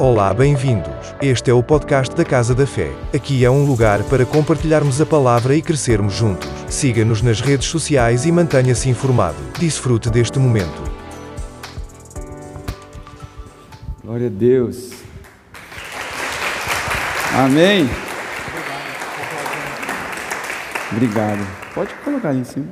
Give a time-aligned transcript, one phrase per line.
[0.00, 1.12] Olá, bem-vindos.
[1.20, 2.88] Este é o podcast da Casa da Fé.
[3.12, 6.48] Aqui é um lugar para compartilharmos a palavra e crescermos juntos.
[6.68, 9.36] Siga-nos nas redes sociais e mantenha-se informado.
[9.58, 10.84] Desfrute deste momento.
[14.04, 14.92] Glória a Deus.
[17.34, 17.90] Amém.
[20.92, 21.44] Obrigado.
[21.74, 22.68] Pode colocar ali em cima.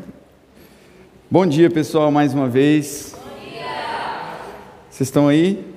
[1.29, 3.17] Bom dia, pessoal, mais uma vez.
[3.17, 3.67] Bom dia.
[4.89, 5.76] Vocês estão aí?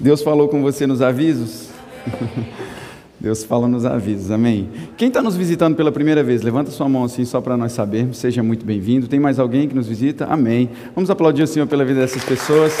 [0.00, 1.68] Deus falou com você nos avisos?
[3.20, 4.70] Deus fala nos avisos, amém.
[4.96, 8.16] Quem está nos visitando pela primeira vez, levanta sua mão assim só para nós sabermos,
[8.16, 9.06] seja muito bem-vindo.
[9.06, 10.24] Tem mais alguém que nos visita?
[10.24, 10.70] Amém.
[10.94, 12.80] Vamos aplaudir o Senhor pela vida dessas pessoas.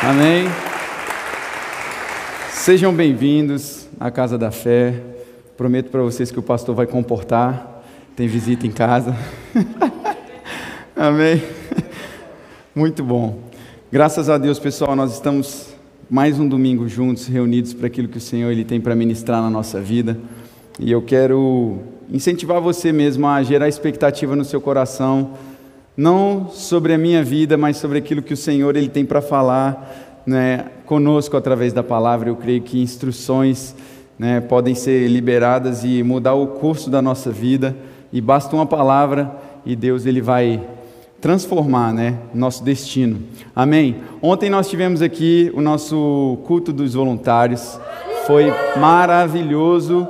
[0.00, 0.46] Amém.
[2.52, 4.94] Sejam bem-vindos à Casa da Fé.
[5.56, 7.82] Prometo para vocês que o pastor vai comportar.
[8.14, 9.16] Tem visita em casa.
[10.94, 11.42] amém.
[12.72, 13.51] Muito bom.
[13.92, 15.66] Graças a Deus, pessoal, nós estamos
[16.08, 19.50] mais um domingo juntos, reunidos para aquilo que o Senhor ele tem para ministrar na
[19.50, 20.18] nossa vida.
[20.80, 21.76] E eu quero
[22.10, 25.32] incentivar você mesmo a gerar expectativa no seu coração,
[25.94, 30.22] não sobre a minha vida, mas sobre aquilo que o Senhor ele tem para falar
[30.24, 32.30] né, conosco através da palavra.
[32.30, 33.74] Eu creio que instruções
[34.18, 37.76] né, podem ser liberadas e mudar o curso da nossa vida.
[38.10, 40.66] E basta uma palavra e Deus ele vai
[41.22, 43.20] transformar né, nosso destino.
[43.54, 43.96] Amém?
[44.20, 47.78] Ontem nós tivemos aqui o nosso culto dos voluntários,
[48.26, 50.06] foi maravilhoso.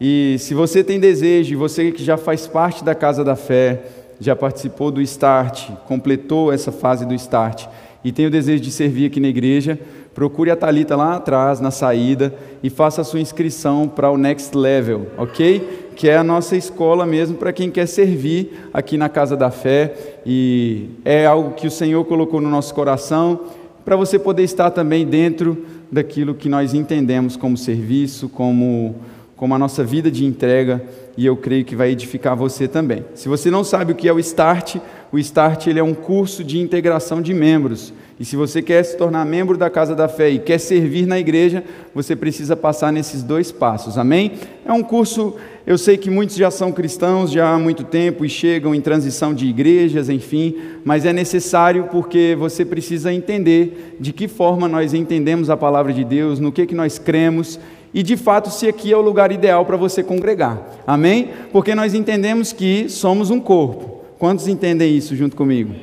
[0.00, 3.82] E se você tem desejo, você que já faz parte da Casa da Fé,
[4.18, 7.66] já participou do Start, completou essa fase do Start
[8.02, 9.78] e tem o desejo de servir aqui na igreja,
[10.14, 14.56] procure a Talita lá atrás, na saída, e faça a sua inscrição para o Next
[14.56, 15.85] Level, ok?
[15.96, 19.94] Que é a nossa escola mesmo para quem quer servir aqui na Casa da Fé,
[20.26, 23.40] e é algo que o Senhor colocou no nosso coração,
[23.82, 28.96] para você poder estar também dentro daquilo que nós entendemos como serviço, como,
[29.36, 30.84] como a nossa vida de entrega,
[31.16, 33.02] e eu creio que vai edificar você também.
[33.14, 34.76] Se você não sabe o que é o START,
[35.12, 37.92] o START ele é um curso de integração de membros.
[38.18, 41.18] E se você quer se tornar membro da Casa da Fé e quer servir na
[41.18, 41.62] igreja,
[41.94, 43.98] você precisa passar nesses dois passos.
[43.98, 44.32] Amém?
[44.64, 45.34] É um curso,
[45.66, 49.34] eu sei que muitos já são cristãos já há muito tempo e chegam em transição
[49.34, 55.50] de igrejas, enfim, mas é necessário porque você precisa entender de que forma nós entendemos
[55.50, 57.60] a palavra de Deus, no que que nós cremos
[57.92, 60.82] e de fato se aqui é o lugar ideal para você congregar.
[60.86, 61.30] Amém?
[61.52, 63.95] Porque nós entendemos que somos um corpo.
[64.18, 65.74] Quantos entendem isso junto comigo?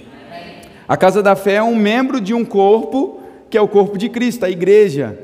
[0.87, 4.09] A casa da fé é um membro de um corpo, que é o corpo de
[4.09, 5.17] Cristo, a igreja.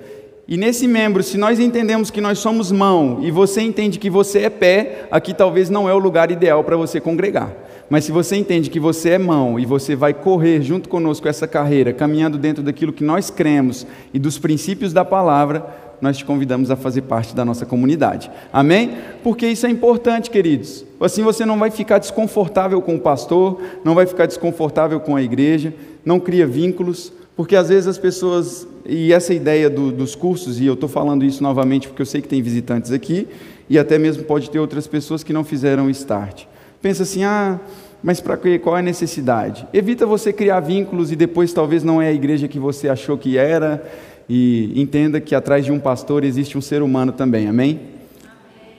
[0.47, 4.40] E nesse membro, se nós entendemos que nós somos mão e você entende que você
[4.40, 7.52] é pé, aqui talvez não é o lugar ideal para você congregar.
[7.90, 11.47] Mas se você entende que você é mão e você vai correr junto conosco essa
[11.47, 16.72] carreira, caminhando dentro daquilo que nós cremos e dos princípios da palavra, nós te convidamos
[16.72, 18.30] a fazer parte da nossa comunidade.
[18.52, 18.98] Amém?
[19.24, 20.86] Porque isso é importante, queridos.
[21.00, 25.22] Assim você não vai ficar desconfortável com o pastor, não vai ficar desconfortável com a
[25.22, 25.74] igreja,
[26.06, 30.66] não cria vínculos, porque às vezes as pessoas, e essa ideia do, dos cursos, e
[30.66, 33.28] eu estou falando isso novamente porque eu sei que tem visitantes aqui,
[33.70, 36.44] e até mesmo pode ter outras pessoas que não fizeram o start.
[36.82, 37.59] Pensa assim, ah,
[38.02, 39.68] mas para qual é a necessidade?
[39.74, 43.38] Evita você criar vínculos e depois talvez não é a igreja que você achou que
[43.38, 43.84] era,
[44.29, 47.79] e entenda que atrás de um pastor existe um ser humano também, amém?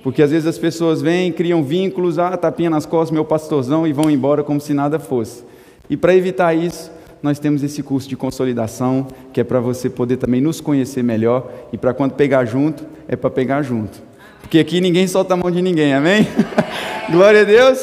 [0.03, 3.93] Porque às vezes as pessoas vêm, criam vínculos, ah, tapinha nas costas, meu pastorzão, e
[3.93, 5.43] vão embora como se nada fosse.
[5.91, 6.91] E para evitar isso,
[7.21, 11.51] nós temos esse curso de consolidação, que é para você poder também nos conhecer melhor,
[11.73, 14.01] e para quando pegar junto, é para pegar junto.
[14.41, 16.27] Porque aqui ninguém solta a mão de ninguém, amém?
[17.11, 17.79] Glória a Deus!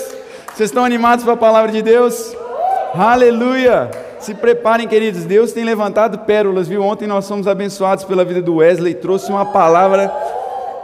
[0.55, 2.35] Vocês estão animados para a palavra de Deus?
[2.93, 3.89] Aleluia!
[4.19, 6.81] Se preparem, queridos, Deus tem levantado pérolas, viu?
[6.81, 10.09] Ontem nós fomos abençoados pela vida do Wesley, trouxe uma palavra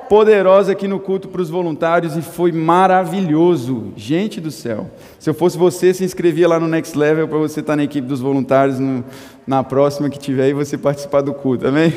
[0.08, 3.94] poderosa aqui no culto para os voluntários e foi maravilhoso.
[3.96, 4.88] Gente do céu.
[5.18, 8.08] Se eu fosse você, se inscrevia lá no Next Level para você estar na equipe
[8.08, 9.04] dos voluntários no,
[9.48, 11.92] na próxima que tiver e você participar do culto, amém?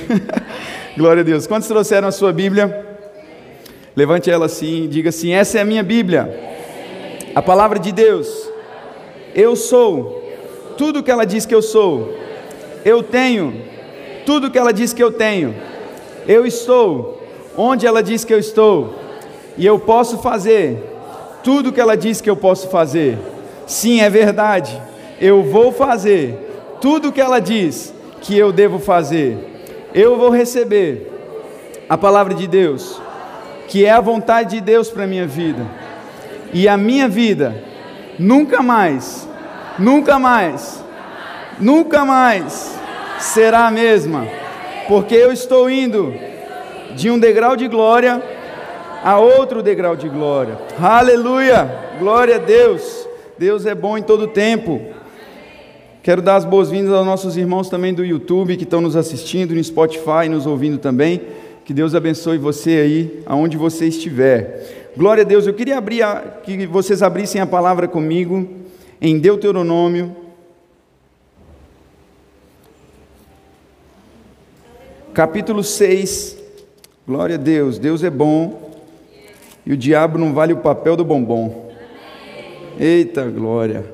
[0.96, 1.46] Glória a Deus.
[1.46, 2.86] Quantos trouxeram a sua Bíblia?
[3.94, 6.54] Levante ela assim diga assim: Essa é a minha Bíblia.
[7.34, 8.55] A palavra de Deus.
[9.36, 10.22] Eu sou
[10.78, 12.16] tudo que ela diz que eu sou.
[12.82, 13.52] Eu tenho
[14.24, 15.54] tudo que ela diz que eu tenho.
[16.26, 17.22] Eu estou
[17.54, 18.94] onde ela diz que eu estou.
[19.58, 20.82] E eu posso fazer
[21.44, 23.18] tudo que ela diz que eu posso fazer.
[23.66, 24.80] Sim, é verdade.
[25.20, 26.34] Eu vou fazer
[26.80, 27.92] tudo que ela diz
[28.22, 29.36] que eu devo fazer.
[29.92, 31.12] Eu vou receber
[31.90, 32.98] a palavra de Deus,
[33.68, 35.62] que é a vontade de Deus para minha vida.
[36.54, 37.75] E a minha vida
[38.18, 39.26] nunca mais
[39.78, 40.82] Nunca mais,
[41.60, 42.74] nunca mais
[43.18, 44.26] será a mesma,
[44.88, 46.14] porque eu estou indo
[46.94, 48.22] de um degrau de glória
[49.04, 50.58] a outro degrau de glória.
[50.80, 51.70] Aleluia!
[51.98, 53.06] Glória a Deus.
[53.38, 54.80] Deus é bom em todo tempo.
[56.02, 59.62] Quero dar as boas-vindas aos nossos irmãos também do YouTube que estão nos assistindo, no
[59.62, 61.20] Spotify, nos ouvindo também.
[61.66, 64.85] Que Deus abençoe você aí, aonde você estiver.
[64.96, 65.46] Glória a Deus.
[65.46, 68.48] Eu queria abrir a, que vocês abrissem a palavra comigo
[68.98, 70.16] em Deuteronômio
[75.12, 76.38] capítulo 6.
[77.06, 78.74] Glória a Deus, Deus é bom
[79.66, 81.70] e o diabo não vale o papel do bombom.
[82.80, 83.84] Eita glória.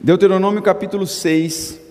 [0.00, 1.81] Deuteronômio capítulo 6.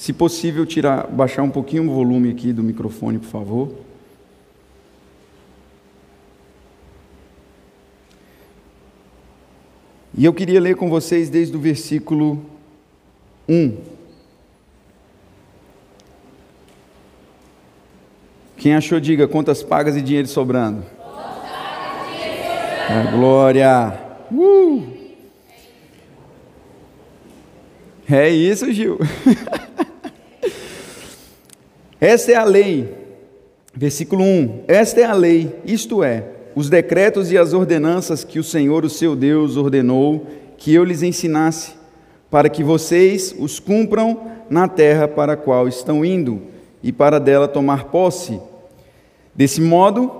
[0.00, 3.74] Se possível, tirar, baixar um pouquinho o volume aqui do microfone, por favor.
[10.16, 12.42] E eu queria ler com vocês desde o versículo
[13.46, 13.76] 1.
[18.56, 20.82] Quem achou, diga contas pagas e dinheiro sobrando.
[22.88, 24.00] A glória.
[24.32, 24.82] Uh!
[28.10, 28.98] É isso, Gil.
[32.00, 32.94] Esta é a lei.
[33.74, 34.64] Versículo 1.
[34.66, 36.24] Esta é a lei, isto é,
[36.56, 40.26] os decretos e as ordenanças que o Senhor, o seu Deus, ordenou
[40.56, 41.72] que eu lhes ensinasse,
[42.30, 46.42] para que vocês os cumpram na terra para a qual estão indo
[46.82, 48.40] e para dela tomar posse.
[49.34, 50.10] Desse modo,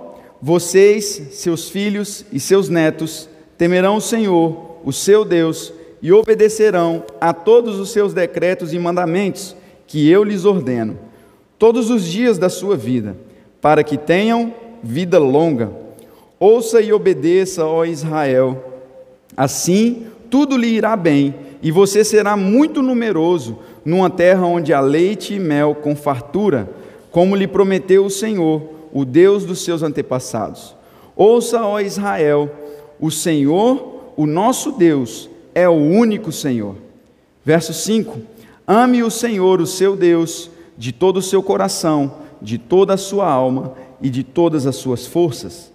[0.41, 7.33] vocês, seus filhos e seus netos temerão o Senhor, o seu Deus, e obedecerão a
[7.33, 9.55] todos os seus decretos e mandamentos
[9.85, 10.97] que eu lhes ordeno,
[11.61, 13.15] todos os dias da sua vida,
[13.61, 14.51] para que tenham
[14.83, 15.79] vida longa
[16.43, 18.73] Ouça e obedeça, ó Israel.
[19.37, 25.35] Assim, tudo lhe irá bem, e você será muito numeroso, numa terra onde há leite
[25.35, 26.67] e mel com fartura,
[27.11, 30.75] como lhe prometeu o Senhor, o Deus dos seus antepassados.
[31.15, 32.49] Ouça, ó Israel,
[32.99, 36.75] o Senhor, o nosso Deus, é o único Senhor.
[37.45, 38.17] Verso 5:
[38.65, 40.49] Ame o Senhor, o seu Deus,
[40.81, 42.11] de todo o seu coração,
[42.41, 45.71] de toda a sua alma e de todas as suas forças.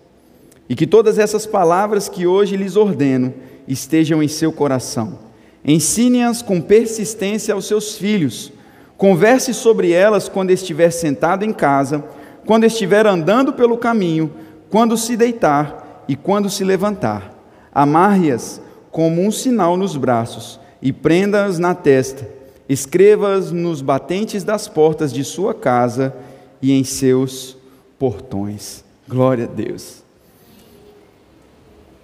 [0.69, 3.33] E que todas essas palavras que hoje lhes ordeno
[3.69, 5.21] estejam em seu coração.
[5.65, 8.53] Ensine-as com persistência aos seus filhos.
[8.97, 12.05] Converse sobre elas quando estiver sentado em casa,
[12.45, 14.33] quando estiver andando pelo caminho,
[14.69, 17.33] quando se deitar e quando se levantar.
[17.73, 18.61] Amarre-as
[18.91, 22.36] como um sinal nos braços e prenda-as na testa.
[22.69, 26.15] Escreva-as nos batentes das portas de sua casa
[26.61, 27.57] e em seus
[27.99, 28.85] portões.
[29.09, 30.03] Glória a Deus.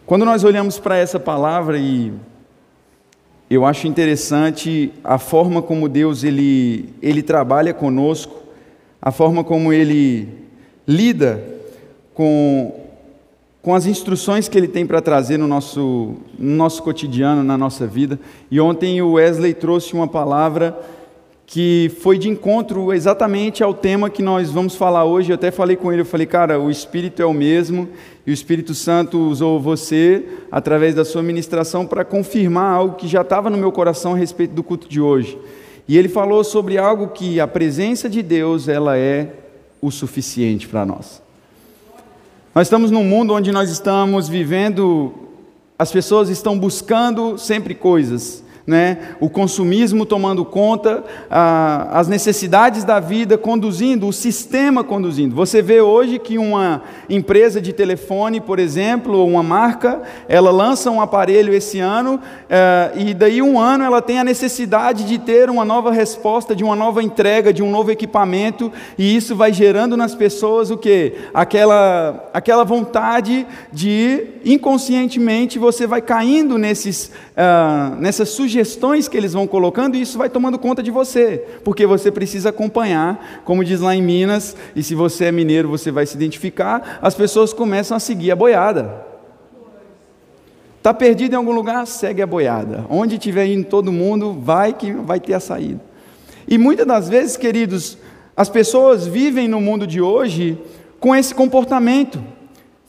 [0.06, 2.12] Quando nós olhamos para essa palavra e
[3.48, 8.42] eu acho interessante a forma como Deus ele, ele trabalha conosco,
[9.00, 10.28] a forma como ele
[10.86, 11.42] lida
[12.14, 12.81] com,
[13.62, 17.86] com as instruções que ele tem para trazer no nosso, no nosso cotidiano, na nossa
[17.86, 18.18] vida.
[18.50, 20.76] E ontem o Wesley trouxe uma palavra
[21.46, 25.30] que foi de encontro exatamente ao tema que nós vamos falar hoje.
[25.30, 27.88] Eu até falei com ele, eu falei, cara, o Espírito é o mesmo
[28.26, 33.20] e o Espírito Santo usou você através da sua ministração para confirmar algo que já
[33.20, 35.38] estava no meu coração a respeito do culto de hoje.
[35.86, 39.34] E ele falou sobre algo que a presença de Deus ela é
[39.80, 41.21] o suficiente para nós.
[42.54, 45.14] Nós estamos num mundo onde nós estamos vivendo,
[45.78, 48.98] as pessoas estão buscando sempre coisas né?
[49.20, 55.34] o consumismo tomando conta, a, as necessidades da vida conduzindo, o sistema conduzindo.
[55.34, 60.90] Você vê hoje que uma empresa de telefone, por exemplo, ou uma marca, ela lança
[60.90, 65.50] um aparelho esse ano é, e daí um ano ela tem a necessidade de ter
[65.50, 69.96] uma nova resposta, de uma nova entrega, de um novo equipamento e isso vai gerando
[69.96, 71.14] nas pessoas o que?
[71.34, 79.32] Aquela, aquela vontade de inconscientemente você vai caindo nesses, uh, nessas sugestões sugestões que eles
[79.32, 83.80] vão colocando e isso vai tomando conta de você, porque você precisa acompanhar, como diz
[83.80, 87.96] lá em Minas, e se você é mineiro você vai se identificar, as pessoas começam
[87.96, 89.06] a seguir a boiada.
[90.76, 91.86] Está perdido em algum lugar?
[91.86, 92.84] Segue a boiada.
[92.90, 95.80] Onde estiver indo todo mundo, vai que vai ter a saída.
[96.46, 97.96] E muitas das vezes, queridos,
[98.36, 100.58] as pessoas vivem no mundo de hoje
[100.98, 102.20] com esse comportamento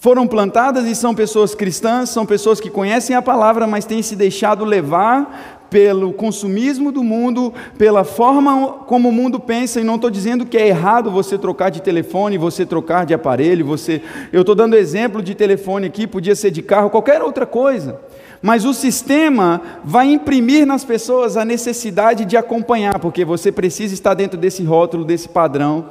[0.04, 4.18] foram plantadas e são pessoas cristãs, são pessoas que conhecem a palavra, mas têm se
[4.18, 10.12] deixado levar pelo consumismo do mundo, pela forma como o mundo pensa, e não estou
[10.12, 14.00] dizendo que é errado você trocar de telefone, você trocar de aparelho, você.
[14.32, 18.00] Eu estou dando exemplo de telefone aqui, podia ser de carro, qualquer outra coisa.
[18.40, 24.14] Mas o sistema vai imprimir nas pessoas a necessidade de acompanhar, porque você precisa estar
[24.14, 25.88] dentro desse rótulo, desse padrão.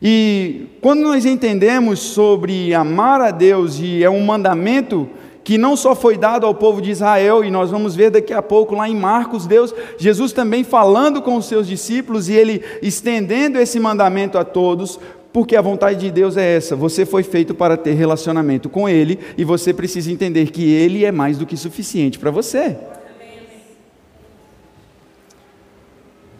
[0.00, 5.10] E quando nós entendemos sobre amar a Deus, e é um mandamento
[5.44, 8.40] que não só foi dado ao povo de Israel, e nós vamos ver daqui a
[8.40, 13.58] pouco lá em Marcos, Deus, Jesus também falando com os seus discípulos e ele estendendo
[13.58, 14.98] esse mandamento a todos,
[15.34, 19.18] porque a vontade de Deus é essa: você foi feito para ter relacionamento com Ele
[19.36, 22.76] e você precisa entender que Ele é mais do que suficiente para você.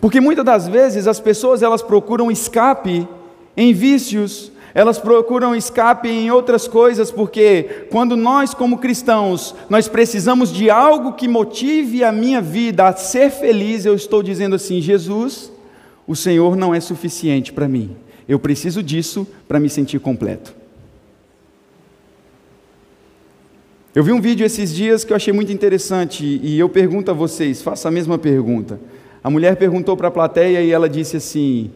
[0.00, 3.08] Porque muitas das vezes as pessoas elas procuram escape
[3.56, 10.52] em vícios, elas procuram escape em outras coisas, porque quando nós, como cristãos, nós precisamos
[10.52, 15.52] de algo que motive a minha vida a ser feliz, eu estou dizendo assim: Jesus,
[16.08, 17.96] o Senhor não é suficiente para mim,
[18.28, 20.52] eu preciso disso para me sentir completo.
[23.94, 27.14] Eu vi um vídeo esses dias que eu achei muito interessante e eu pergunto a
[27.14, 28.80] vocês, faço a mesma pergunta.
[29.22, 31.70] A mulher perguntou para a plateia e ela disse assim: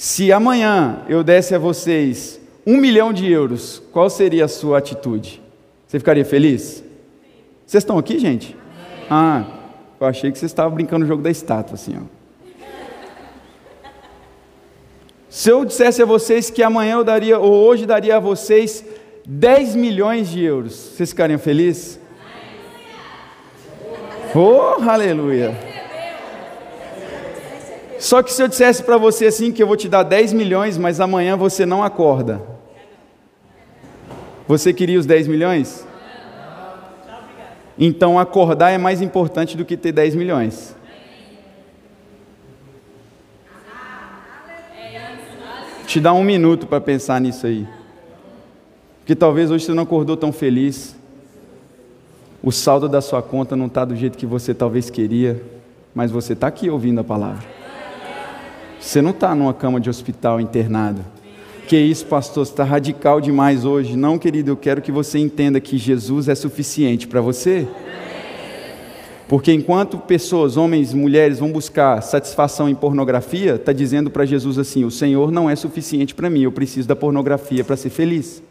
[0.00, 5.42] se amanhã eu desse a vocês um milhão de euros, qual seria a sua atitude?
[5.86, 6.82] Você ficaria feliz?
[7.66, 8.56] Vocês estão aqui, gente?
[9.10, 9.44] Ah,
[10.00, 12.04] eu achei que vocês estavam brincando no jogo da estátua, assim, ó.
[15.28, 18.82] Se eu dissesse a vocês que amanhã eu daria, ou hoje daria a vocês
[19.26, 22.00] 10 milhões de euros, vocês ficariam felizes?
[24.34, 25.69] Oh, aleluia!
[28.00, 30.78] Só que se eu dissesse para você assim que eu vou te dar 10 milhões,
[30.78, 32.40] mas amanhã você não acorda.
[34.48, 35.86] Você queria os 10 milhões?
[37.78, 40.74] Então acordar é mais importante do que ter 10 milhões.
[45.86, 47.68] Te dá um minuto para pensar nisso aí.
[49.00, 50.96] Porque talvez hoje você não acordou tão feliz.
[52.42, 55.42] O saldo da sua conta não está do jeito que você talvez queria,
[55.94, 57.59] mas você está aqui ouvindo a palavra.
[58.80, 61.04] Você não está numa cama de hospital internado.
[61.68, 63.96] Que isso, pastor, está radical demais hoje.
[63.96, 67.68] Não, querido, eu quero que você entenda que Jesus é suficiente para você.
[69.28, 74.84] Porque enquanto pessoas, homens, mulheres, vão buscar satisfação em pornografia, está dizendo para Jesus assim:
[74.84, 78.42] o Senhor não é suficiente para mim, eu preciso da pornografia para ser feliz.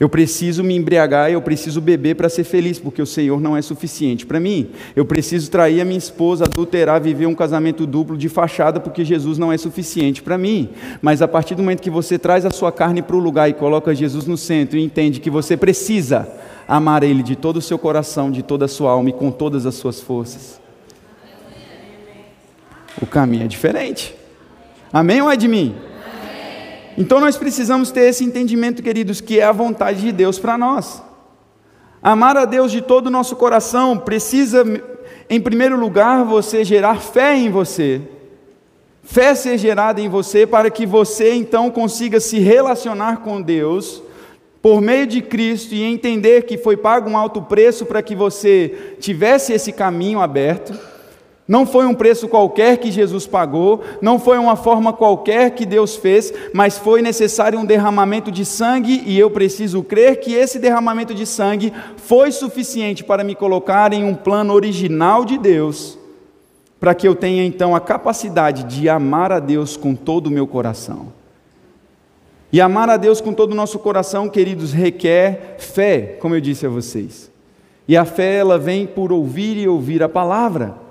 [0.00, 3.60] Eu preciso me embriagar, eu preciso beber para ser feliz, porque o Senhor não é
[3.60, 4.70] suficiente para mim.
[4.96, 9.36] Eu preciso trair a minha esposa, adulterar, viver um casamento duplo de fachada, porque Jesus
[9.36, 10.70] não é suficiente para mim.
[11.02, 13.52] Mas a partir do momento que você traz a sua carne para o lugar e
[13.52, 16.26] coloca Jesus no centro e entende que você precisa
[16.66, 19.66] amar Ele de todo o seu coração, de toda a sua alma e com todas
[19.66, 20.58] as suas forças,
[23.02, 24.14] o caminho é diferente.
[24.90, 25.74] Amém ou é de mim?
[27.00, 31.02] Então nós precisamos ter esse entendimento, queridos, que é a vontade de Deus para nós.
[32.02, 34.62] Amar a Deus de todo o nosso coração precisa,
[35.30, 38.02] em primeiro lugar, você gerar fé em você.
[39.02, 44.02] Fé ser gerada em você para que você então consiga se relacionar com Deus
[44.60, 48.96] por meio de Cristo e entender que foi pago um alto preço para que você
[49.00, 50.78] tivesse esse caminho aberto.
[51.50, 55.96] Não foi um preço qualquer que Jesus pagou, não foi uma forma qualquer que Deus
[55.96, 61.12] fez, mas foi necessário um derramamento de sangue e eu preciso crer que esse derramamento
[61.12, 65.98] de sangue foi suficiente para me colocar em um plano original de Deus,
[66.78, 70.46] para que eu tenha então a capacidade de amar a Deus com todo o meu
[70.46, 71.08] coração.
[72.52, 76.64] E amar a Deus com todo o nosso coração, queridos, requer fé, como eu disse
[76.64, 77.28] a vocês.
[77.88, 80.89] E a fé ela vem por ouvir e ouvir a palavra.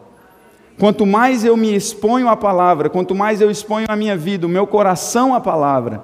[0.80, 4.50] Quanto mais eu me exponho à palavra, quanto mais eu exponho a minha vida, o
[4.50, 6.02] meu coração à palavra,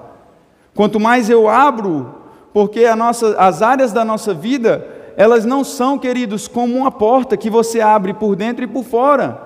[0.74, 2.14] quanto mais eu abro,
[2.52, 7.48] porque nossa, as áreas da nossa vida, elas não são, queridos, como uma porta que
[7.48, 9.40] você abre por dentro e por fora.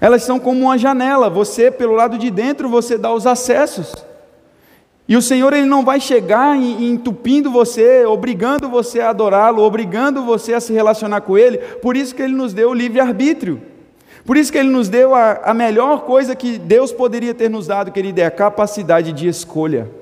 [0.00, 3.94] Elas são como uma janela, você, pelo lado de dentro, você dá os acessos.
[5.08, 10.52] E o Senhor ele não vai chegar entupindo você, obrigando você a adorá-lo, obrigando você
[10.52, 11.56] a se relacionar com Ele.
[11.56, 13.62] Por isso que Ele nos deu o livre arbítrio.
[14.26, 17.66] Por isso que Ele nos deu a, a melhor coisa que Deus poderia ter nos
[17.66, 19.97] dado, querido, é a capacidade de escolha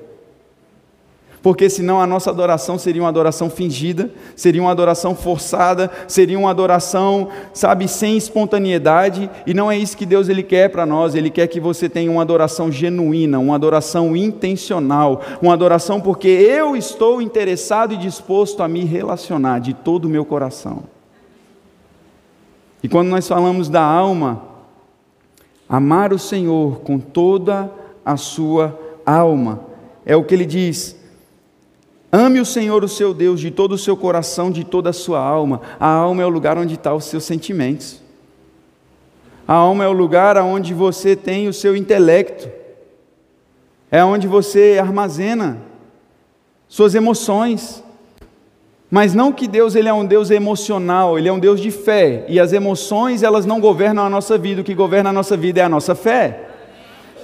[1.41, 6.49] porque senão a nossa adoração seria uma adoração fingida, seria uma adoração forçada, seria uma
[6.49, 11.29] adoração, sabe, sem espontaneidade, e não é isso que Deus ele quer para nós, ele
[11.29, 17.21] quer que você tenha uma adoração genuína, uma adoração intencional, uma adoração porque eu estou
[17.21, 20.83] interessado e disposto a me relacionar de todo o meu coração.
[22.81, 24.41] E quando nós falamos da alma,
[25.67, 27.71] amar o Senhor com toda
[28.05, 29.61] a sua alma,
[30.05, 30.96] é o que ele diz:
[32.11, 35.19] Ame o Senhor, o seu Deus, de todo o seu coração, de toda a sua
[35.19, 35.61] alma.
[35.79, 38.01] A alma é o lugar onde estão os seus sentimentos.
[39.47, 42.49] A alma é o lugar onde você tem o seu intelecto.
[43.91, 45.57] É onde você armazena
[46.67, 47.83] suas emoções.
[48.89, 52.25] Mas não que Deus ele é um Deus emocional, ele é um Deus de fé,
[52.29, 55.59] e as emoções elas não governam a nossa vida, o que governa a nossa vida
[55.59, 56.45] é a nossa fé.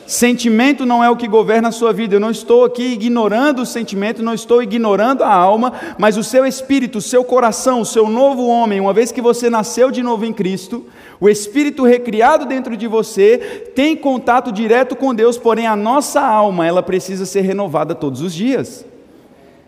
[0.06, 2.16] Sentimento não é o que governa a sua vida.
[2.16, 6.46] Eu não estou aqui ignorando o sentimento, não estou ignorando a alma, mas o seu
[6.46, 10.26] espírito, o seu coração, o seu novo homem, uma vez que você nasceu de novo
[10.26, 10.86] em Cristo,
[11.20, 16.68] o espírito recriado dentro de você tem contato direto com Deus, porém a nossa alma,
[16.68, 18.86] ela precisa ser renovada todos os dias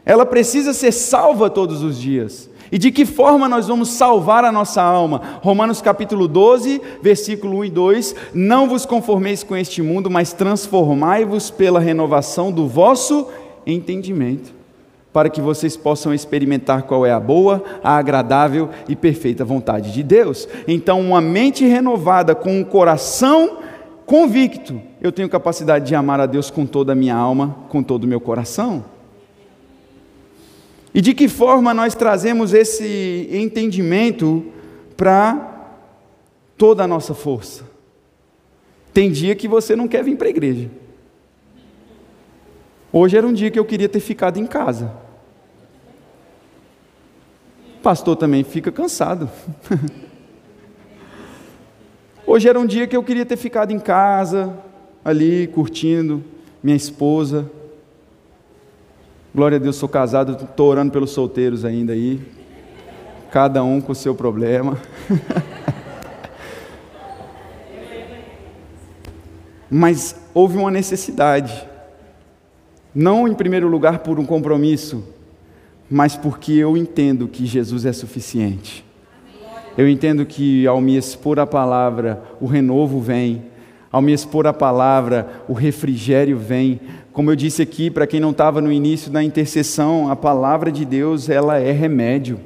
[0.06, 2.48] ela precisa ser salva todos os dias.
[2.72, 5.22] E de que forma nós vamos salvar a nossa alma?
[5.42, 11.52] Romanos capítulo 12, versículo 1 e 2: Não vos conformeis com este mundo, mas transformai-vos
[11.52, 13.28] pela renovação do vosso
[13.68, 14.54] entendimento,
[15.14, 20.02] para que vocês possam experimentar qual é a boa, a agradável e perfeita vontade de
[20.02, 20.48] Deus.
[20.68, 23.60] Então, uma mente renovada, com um coração
[24.06, 28.06] convicto, eu tenho capacidade de amar a Deus com toda a minha alma, com todo
[28.06, 28.95] o meu coração.
[30.96, 34.46] E de que forma nós trazemos esse entendimento
[34.96, 35.74] para
[36.58, 37.66] toda a nossa força?
[38.94, 40.72] Tem dia que você não quer vir para a igreja.
[42.94, 44.90] Hoje era um dia que eu queria ter ficado em casa.
[47.78, 49.30] O pastor também fica cansado.
[52.26, 54.58] Hoje era um dia que eu queria ter ficado em casa,
[55.04, 56.24] ali curtindo
[56.64, 57.52] minha esposa,
[59.36, 62.22] Glória a Deus, sou casado, estou orando pelos solteiros ainda aí.
[63.30, 64.78] Cada um com o seu problema.
[69.70, 71.68] Mas houve uma necessidade.
[72.96, 75.04] Não em primeiro lugar por um compromisso,
[75.90, 78.86] mas porque eu entendo que Jesus é suficiente.
[79.78, 83.44] Eu entendo que ao me expor a palavra, o renovo vem.
[83.96, 86.82] Ao me expor a palavra, o refrigério vem,
[87.14, 90.84] como eu disse aqui, para quem não estava no início da intercessão, a palavra de
[90.84, 92.38] Deus, ela é remédio.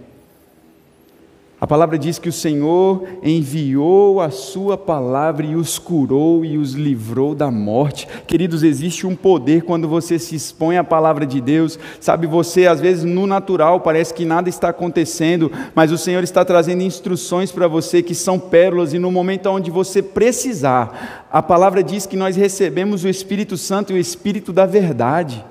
[1.61, 6.71] A palavra diz que o Senhor enviou a sua palavra e os curou e os
[6.71, 8.07] livrou da morte.
[8.25, 11.77] Queridos, existe um poder quando você se expõe à palavra de Deus.
[11.99, 16.45] Sabe, você às vezes no natural parece que nada está acontecendo, mas o Senhor está
[16.45, 21.83] trazendo instruções para você que são pérolas e no momento onde você precisar, a palavra
[21.83, 25.43] diz que nós recebemos o Espírito Santo e o Espírito da verdade.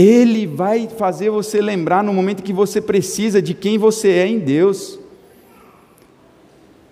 [0.00, 4.38] Ele vai fazer você lembrar no momento que você precisa de quem você é em
[4.38, 4.98] Deus.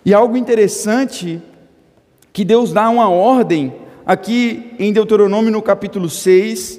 [0.05, 1.41] E algo interessante,
[2.35, 3.73] que Deus dá uma ordem,
[4.05, 6.79] aqui em Deuteronômio no capítulo 6,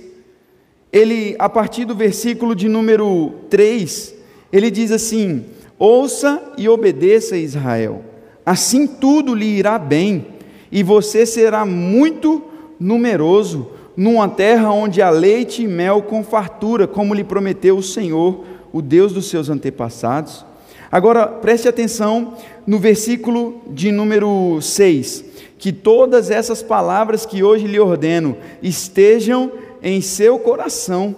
[0.94, 4.14] ele, a partir do versículo de número 3,
[4.54, 5.46] ele diz assim:
[5.80, 8.04] Ouça e obedeça Israel,
[8.46, 10.28] assim tudo lhe irá bem,
[10.72, 12.44] e você será muito
[12.80, 18.46] numeroso numa terra onde há leite e mel com fartura, como lhe prometeu o Senhor,
[18.72, 20.46] o Deus dos seus antepassados.
[20.90, 25.26] Agora, preste atenção no versículo de número 6,
[25.58, 29.52] que todas essas palavras que hoje lhe ordeno estejam
[29.84, 31.14] em seu coração.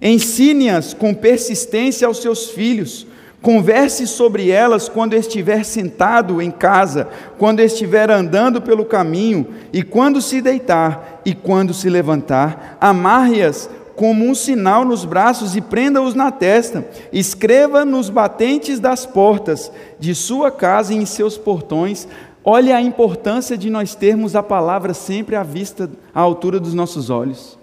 [0.00, 3.04] Ensine-as com persistência aos seus filhos
[3.42, 10.22] Converse sobre elas quando estiver sentado em casa, quando estiver andando pelo caminho, e quando
[10.22, 12.78] se deitar e quando se levantar.
[12.80, 16.86] Amarre-as como um sinal nos braços e prenda-os na testa.
[17.12, 22.06] Escreva nos batentes das portas de sua casa e em seus portões.
[22.44, 27.10] Olha a importância de nós termos a palavra sempre à vista, à altura dos nossos
[27.10, 27.61] olhos.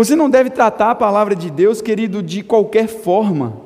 [0.00, 3.60] Você não deve tratar a palavra de Deus, querido, de qualquer forma.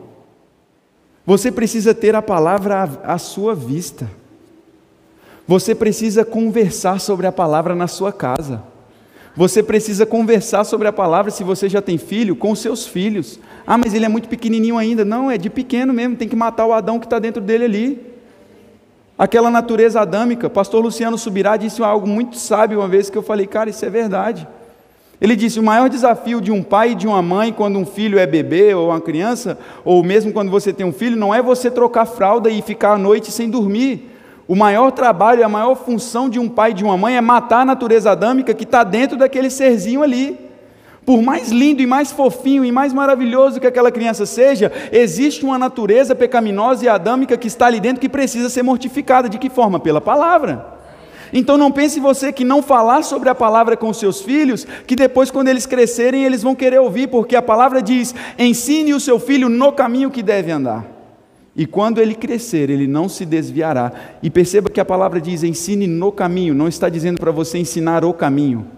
[1.25, 4.11] Você precisa ter a palavra à, sua vista.
[5.47, 8.61] Você precisa conversar sobre a palavra na sua casa.
[9.37, 13.38] Você precisa conversar sobre a palavra, se você já tem filho, com seus filhos.
[13.64, 15.05] Ah, mas ele é muito pequenininho ainda.
[15.05, 18.14] Não, é de pequeno mesmo, tem que matar o Adão que está dentro dele ali.
[19.16, 20.51] Aquela natureza adâmica.
[20.51, 23.88] Pastor Luciano Subirá disse algo muito sábio uma vez que eu falei, cara, isso é
[23.88, 24.49] verdade.
[25.25, 28.19] Ele disse: o maior desafio de um pai e de uma mãe quando um filho
[28.19, 31.71] é bebê ou uma criança, ou mesmo quando você tem um filho, não é você
[31.71, 34.11] trocar fralda e ficar à noite sem dormir.
[34.47, 37.61] O maior trabalho, a maior função de um pai e de uma mãe é matar
[37.61, 40.39] a natureza adâmica que está dentro daquele serzinho ali.
[41.07, 45.59] Por mais lindo e mais fofinho e mais maravilhoso que aquela criança seja, existe uma
[45.59, 49.27] natureza pecaminosa e adâmica que está ali dentro que precisa ser mortificada.
[49.27, 49.81] De que forma?
[49.81, 50.84] Pela palavra.
[51.37, 55.33] Então não pense você que não falar sobre a palavra com seus filhos, que depois
[55.33, 59.49] quando eles crescerem eles vão querer ouvir, porque a palavra diz: ensine o seu filho
[59.49, 60.87] no caminho que deve andar.
[61.57, 63.92] E quando ele crescer, ele não se desviará.
[64.23, 68.05] E perceba que a palavra diz: ensine no caminho, não está dizendo para você ensinar
[68.05, 68.68] o caminho.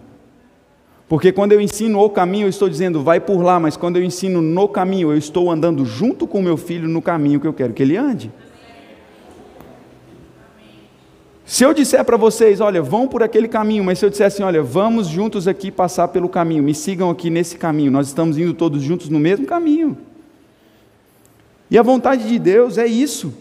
[1.06, 4.02] Porque quando eu ensino o caminho, eu estou dizendo vai por lá, mas quando eu
[4.02, 7.74] ensino no caminho, eu estou andando junto com meu filho no caminho que eu quero
[7.74, 8.32] que ele ande.
[11.46, 14.42] Se eu disser para vocês, olha, vão por aquele caminho, mas se eu disser assim,
[14.42, 18.52] olha, vamos juntos aqui passar pelo caminho, me sigam aqui nesse caminho, nós estamos indo
[18.52, 19.96] todos juntos no mesmo caminho.
[21.70, 23.32] E a vontade de Deus é isso.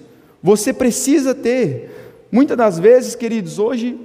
[0.41, 2.27] Você precisa ter.
[2.31, 3.99] Muitas das vezes, queridos, hoje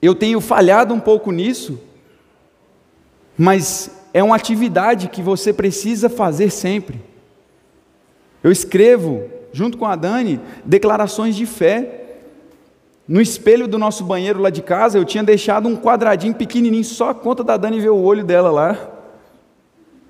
[0.00, 1.78] eu tenho falhado um pouco nisso,
[3.38, 7.00] mas é uma atividade que você precisa fazer sempre.
[8.42, 12.01] Eu escrevo, junto com a Dani, declarações de fé.
[13.06, 17.10] No espelho do nosso banheiro lá de casa, eu tinha deixado um quadradinho pequenininho, só
[17.10, 18.78] a conta da Dani ver o olho dela lá.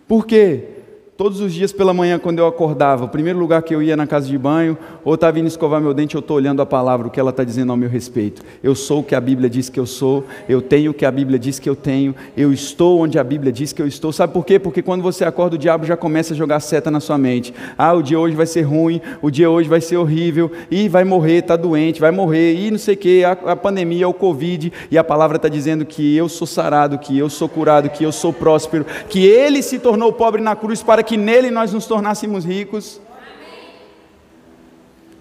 [0.06, 0.71] Por quê?
[1.14, 4.06] Todos os dias pela manhã, quando eu acordava, o primeiro lugar que eu ia na
[4.06, 7.10] casa de banho, ou estava indo escovar meu dente, eu estou olhando a palavra, o
[7.10, 8.40] que ela está dizendo ao meu respeito.
[8.62, 11.10] Eu sou o que a Bíblia diz que eu sou, eu tenho o que a
[11.10, 14.10] Bíblia diz que eu tenho, eu estou onde a Bíblia diz que eu estou.
[14.10, 14.58] Sabe por quê?
[14.58, 17.52] Porque quando você acorda, o diabo já começa a jogar seta na sua mente.
[17.76, 21.04] Ah, o dia hoje vai ser ruim, o dia hoje vai ser horrível, e vai
[21.04, 24.72] morrer, está doente, vai morrer, e não sei o quê, a, a pandemia, o Covid,
[24.90, 28.12] e a palavra está dizendo que eu sou sarado, que eu sou curado, que eu
[28.12, 31.86] sou próspero, que ele se tornou pobre na cruz para que que nele nós nos
[31.86, 33.00] tornássemos ricos.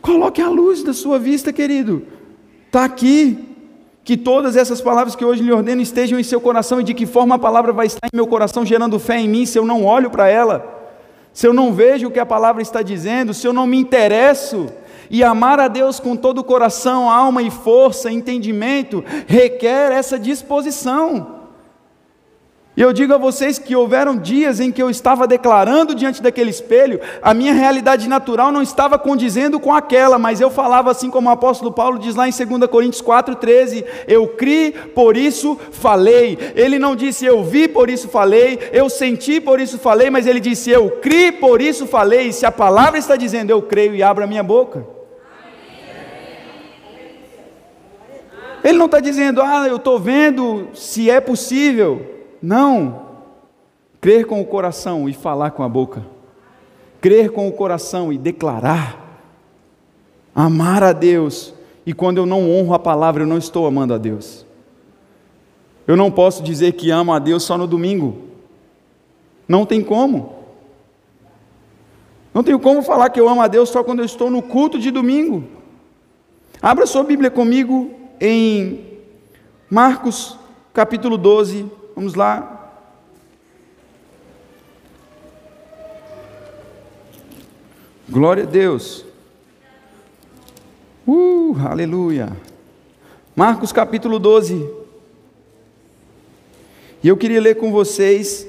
[0.02, 2.04] Coloque a luz da sua vista, querido.
[2.67, 3.48] Está aqui.
[4.04, 7.06] Que todas essas palavras que hoje lhe ordeno estejam em seu coração e de que
[7.06, 9.86] forma a palavra vai estar em meu coração, gerando fé em mim, se eu não
[9.86, 10.89] olho para ela,
[11.32, 14.70] se eu não vejo o que a palavra está dizendo, se eu não me interesso.
[15.10, 21.41] E amar a Deus com todo o coração, alma e força, entendimento, requer essa disposição.
[22.76, 26.50] E eu digo a vocês que houveram dias em que eu estava declarando diante daquele
[26.50, 31.28] espelho, a minha realidade natural não estava condizendo com aquela, mas eu falava assim como
[31.28, 36.38] o apóstolo Paulo diz lá em 2 Coríntios 4,13: Eu criei, por isso falei.
[36.56, 40.40] Ele não disse eu vi, por isso falei, eu senti, por isso falei, mas ele
[40.40, 42.30] disse eu criei, por isso falei.
[42.30, 44.88] E se a palavra está dizendo eu creio e abro a minha boca.
[48.64, 52.11] Ele não está dizendo, ah, eu estou vendo se é possível.
[52.42, 53.12] Não.
[54.00, 56.04] Crer com o coração e falar com a boca.
[57.00, 59.22] Crer com o coração e declarar.
[60.34, 61.54] Amar a Deus.
[61.86, 64.46] E quando eu não honro a palavra, eu não estou amando a Deus.
[65.88, 68.18] Eu não posso dizer que amo a Deus só no domingo.
[69.48, 70.36] Não tem como.
[72.34, 74.80] Não tenho como falar que eu amo a Deus só quando eu estou no culto
[74.80, 75.44] de domingo.
[76.62, 78.86] Abra sua Bíblia comigo em
[79.70, 80.38] Marcos
[80.74, 82.58] capítulo 12, Vamos lá.
[88.10, 89.06] Glória a Deus.
[91.08, 92.36] Uh, aleluia.
[93.36, 94.70] Marcos capítulo 12.
[97.04, 98.48] E eu queria ler com vocês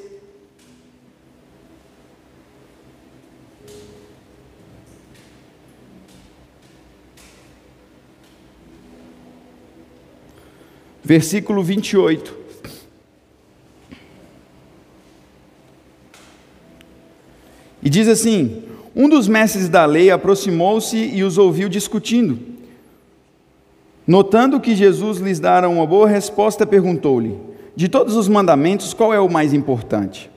[11.02, 12.41] versículo 28.
[17.92, 18.62] Diz assim:
[18.96, 22.38] Um dos mestres da lei aproximou-se e os ouviu discutindo.
[24.06, 27.38] Notando que Jesus lhes dara uma boa resposta, perguntou-lhe:
[27.76, 30.30] De todos os mandamentos, qual é o mais importante?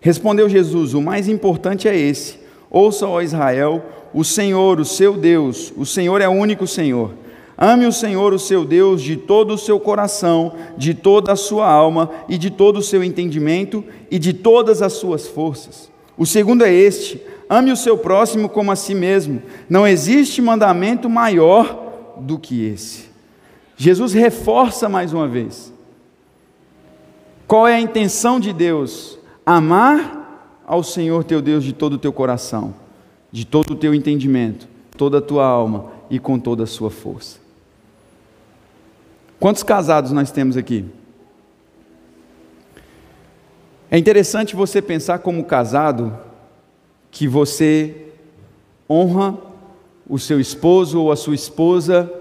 [0.00, 2.38] Respondeu Jesus: O mais importante é esse:
[2.68, 7.14] Ouça, ó Israel, o Senhor, o seu Deus, o Senhor é o único Senhor.
[7.56, 11.70] Ame o Senhor, o seu Deus, de todo o seu coração, de toda a sua
[11.70, 15.95] alma e de todo o seu entendimento e de todas as suas forças.
[16.16, 19.42] O segundo é este: ame o seu próximo como a si mesmo.
[19.68, 23.06] Não existe mandamento maior do que esse.
[23.76, 25.72] Jesus reforça mais uma vez.
[27.46, 29.18] Qual é a intenção de Deus?
[29.44, 32.74] Amar ao Senhor teu Deus de todo o teu coração,
[33.30, 37.38] de todo o teu entendimento, toda a tua alma e com toda a sua força.
[39.38, 40.84] Quantos casados nós temos aqui?
[43.90, 46.18] É interessante você pensar como casado
[47.10, 48.08] que você
[48.90, 49.38] honra
[50.08, 52.12] o seu esposo ou a sua esposa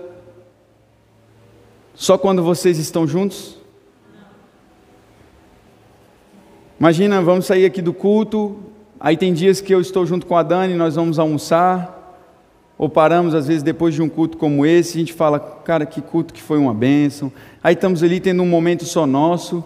[1.96, 3.58] só quando vocês estão juntos?
[6.78, 8.58] Imagina, vamos sair aqui do culto,
[9.00, 12.20] aí tem dias que eu estou junto com a Dani, nós vamos almoçar,
[12.78, 16.02] ou paramos às vezes depois de um culto como esse, a gente fala, cara, que
[16.02, 17.32] culto que foi uma bênção.
[17.64, 19.64] Aí estamos ali tendo um momento só nosso.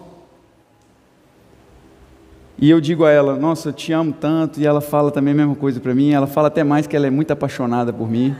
[2.60, 5.36] E eu digo a ela, nossa, eu te amo tanto, e ela fala também a
[5.36, 8.36] mesma coisa para mim, ela fala até mais que ela é muito apaixonada por mim.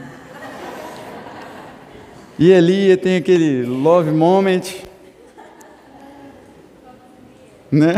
[2.37, 4.61] E ali tem aquele love moment,
[7.71, 7.95] né?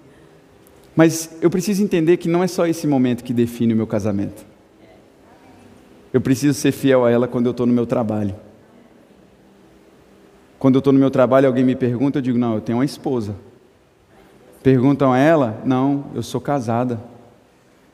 [0.94, 4.44] Mas eu preciso entender que não é só esse momento que define o meu casamento.
[6.12, 8.34] Eu preciso ser fiel a ela quando eu estou no meu trabalho.
[10.58, 12.84] Quando eu estou no meu trabalho, alguém me pergunta, eu digo: Não, eu tenho uma
[12.84, 13.34] esposa.
[14.66, 17.00] Perguntam a ela: Não, eu sou casada.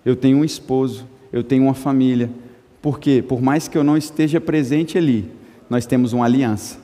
[0.06, 1.06] Eu tenho um esposo.
[1.30, 2.30] Eu tenho uma família.
[2.80, 3.22] Por quê?
[3.22, 5.30] Por mais que eu não esteja presente ali,
[5.68, 6.78] nós temos uma aliança.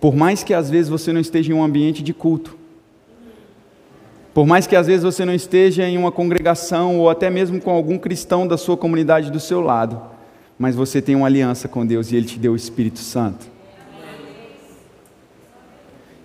[0.00, 2.56] Por mais que às vezes você não esteja em um ambiente de culto,
[4.34, 7.70] por mais que às vezes você não esteja em uma congregação ou até mesmo com
[7.70, 10.02] algum cristão da sua comunidade do seu lado,
[10.58, 13.59] mas você tem uma aliança com Deus e Ele te deu o Espírito Santo.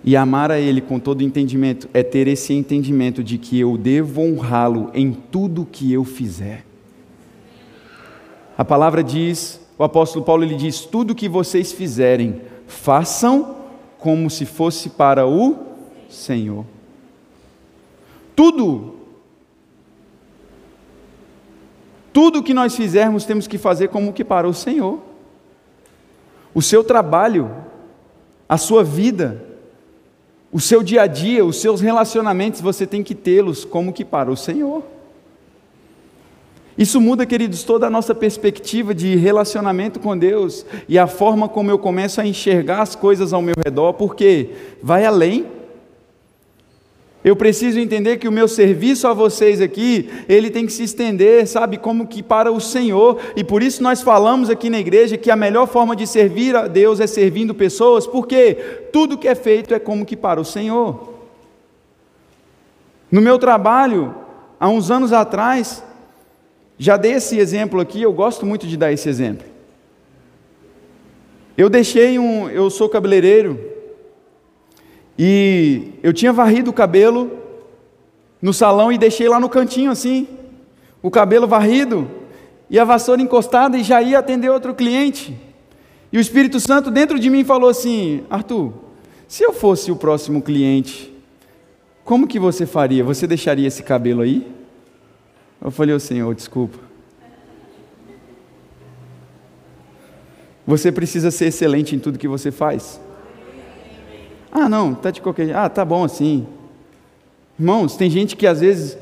[0.06, 4.22] E amar a Ele com todo entendimento é ter esse entendimento de que eu devo
[4.22, 6.64] honrá-lo em tudo que eu fizer.
[8.56, 13.56] A palavra diz, o apóstolo Paulo ele diz: tudo que vocês fizerem, façam
[13.98, 15.56] como se fosse para o
[16.08, 16.64] Senhor.
[18.36, 18.94] Tudo.
[22.12, 25.00] Tudo que nós fizermos temos que fazer como que para o Senhor.
[26.54, 27.50] O seu trabalho,
[28.48, 29.45] a sua vida,
[30.52, 34.30] o seu dia a dia, os seus relacionamentos, você tem que tê-los como que para
[34.30, 34.82] o Senhor.
[36.78, 41.70] Isso muda, queridos, toda a nossa perspectiva de relacionamento com Deus e a forma como
[41.70, 44.50] eu começo a enxergar as coisas ao meu redor, porque
[44.82, 45.55] vai além.
[47.26, 51.44] Eu preciso entender que o meu serviço a vocês aqui, ele tem que se estender,
[51.48, 55.28] sabe, como que para o Senhor, e por isso nós falamos aqui na igreja que
[55.28, 58.54] a melhor forma de servir a Deus é servindo pessoas, porque
[58.92, 61.14] tudo que é feito é como que para o Senhor.
[63.10, 64.14] No meu trabalho,
[64.60, 65.82] há uns anos atrás,
[66.78, 69.44] já dei esse exemplo aqui, eu gosto muito de dar esse exemplo.
[71.58, 73.75] Eu deixei um, eu sou cabeleireiro,
[75.18, 77.30] e eu tinha varrido o cabelo
[78.40, 80.26] no salão e deixei lá no cantinho assim,
[81.02, 82.10] o cabelo varrido
[82.68, 85.36] e a vassoura encostada e já ia atender outro cliente.
[86.12, 88.72] E o Espírito Santo dentro de mim falou assim: Arthur,
[89.28, 91.12] se eu fosse o próximo cliente,
[92.04, 93.02] como que você faria?
[93.02, 94.46] Você deixaria esse cabelo aí?
[95.60, 96.78] Eu falei, ô Senhor, desculpa.
[100.66, 103.00] Você precisa ser excelente em tudo que você faz.
[104.58, 105.58] Ah, não, tá de qualquer jeito.
[105.58, 106.46] Ah, tá bom assim.
[107.58, 108.96] Irmãos, tem gente que às vezes.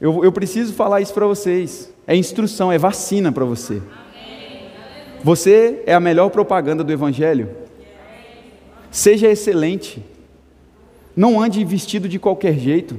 [0.00, 1.92] Eu, eu preciso falar isso para vocês.
[2.06, 3.82] É instrução, é vacina para você.
[5.22, 7.50] Você é a melhor propaganda do Evangelho.
[8.90, 10.02] Seja excelente.
[11.14, 12.98] Não ande vestido de qualquer jeito.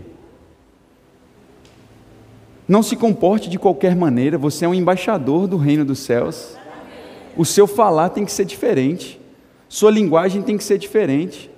[2.68, 6.56] Não se comporte de qualquer maneira, você é um embaixador do reino dos céus.
[7.36, 9.20] O seu falar tem que ser diferente,
[9.68, 11.50] sua linguagem tem que ser diferente.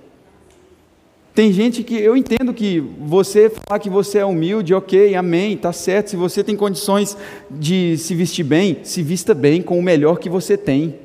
[1.34, 5.72] Tem gente que eu entendo que você falar que você é humilde, ok, amém, está
[5.72, 6.10] certo.
[6.10, 7.16] Se você tem condições
[7.50, 10.98] de se vestir bem, se vista bem com o melhor que você tem.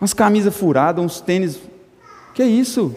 [0.00, 1.60] Umas camisas furadas, uns tênis.
[2.34, 2.94] Que é isso?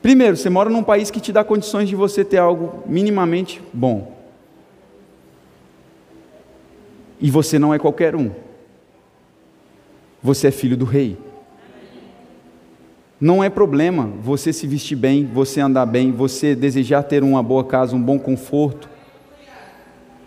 [0.00, 4.16] Primeiro, você mora num país que te dá condições de você ter algo minimamente bom.
[7.20, 8.30] E você não é qualquer um.
[10.22, 11.18] Você é filho do rei.
[13.20, 17.64] Não é problema você se vestir bem, você andar bem, você desejar ter uma boa
[17.64, 18.88] casa, um bom conforto.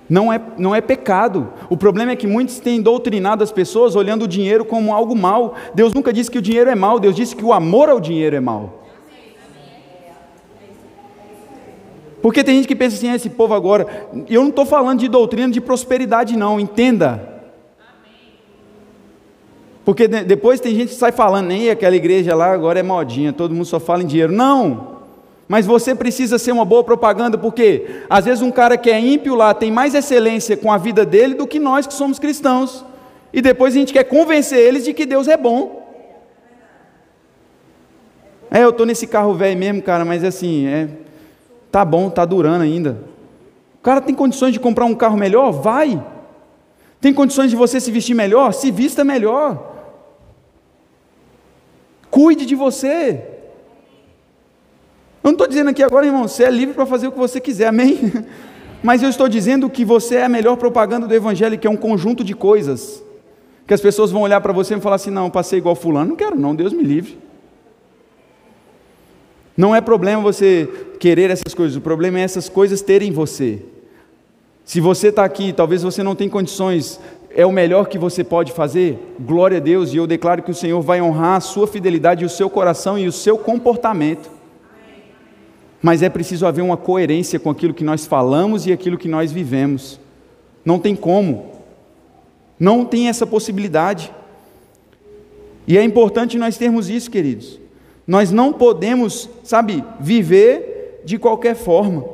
[0.09, 1.47] Não é, não é pecado.
[1.69, 5.55] O problema é que muitos têm doutrinado as pessoas olhando o dinheiro como algo mal.
[5.73, 8.35] Deus nunca disse que o dinheiro é mal, Deus disse que o amor ao dinheiro
[8.35, 8.81] é mal.
[12.21, 13.87] Porque tem gente que pensa assim, ah, esse povo agora.
[14.29, 17.30] Eu não estou falando de doutrina de prosperidade, não, entenda.
[19.83, 23.53] Porque depois tem gente que sai falando, nem aquela igreja lá agora é modinha, todo
[23.53, 24.31] mundo só fala em dinheiro.
[24.31, 24.91] Não!
[25.47, 29.35] Mas você precisa ser uma boa propaganda, porque às vezes um cara que é ímpio
[29.35, 32.85] lá tem mais excelência com a vida dele do que nós que somos cristãos.
[33.33, 35.81] E depois a gente quer convencer eles de que Deus é bom.
[38.49, 40.89] É, eu estou nesse carro velho mesmo, cara, mas assim, é,
[41.71, 42.99] Tá bom, tá durando ainda.
[43.79, 45.51] O cara tem condições de comprar um carro melhor?
[45.51, 46.03] Vai.
[46.99, 48.51] Tem condições de você se vestir melhor?
[48.51, 49.70] Se vista melhor.
[52.11, 53.23] Cuide de você.
[55.23, 57.39] Eu não estou dizendo aqui agora, irmão, você é livre para fazer o que você
[57.39, 58.11] quiser, amém?
[58.83, 61.77] Mas eu estou dizendo que você é a melhor propaganda do Evangelho, que é um
[61.77, 63.01] conjunto de coisas.
[63.65, 66.15] Que as pessoas vão olhar para você e falar assim: não, passei igual Fulano, não
[66.15, 67.17] quero, não, Deus me livre.
[69.55, 70.67] Não é problema você
[70.99, 73.63] querer essas coisas, o problema é essas coisas terem você.
[74.65, 76.99] Se você está aqui, talvez você não tenha condições
[77.35, 79.15] é o melhor que você pode fazer?
[79.19, 82.29] Glória a Deus, e eu declaro que o Senhor vai honrar a sua fidelidade, o
[82.29, 84.29] seu coração e o seu comportamento.
[85.81, 89.31] Mas é preciso haver uma coerência com aquilo que nós falamos e aquilo que nós
[89.31, 89.99] vivemos.
[90.63, 91.51] Não tem como.
[92.59, 94.13] Não tem essa possibilidade.
[95.65, 97.59] E é importante nós termos isso, queridos.
[98.05, 102.05] Nós não podemos, sabe, viver de qualquer forma.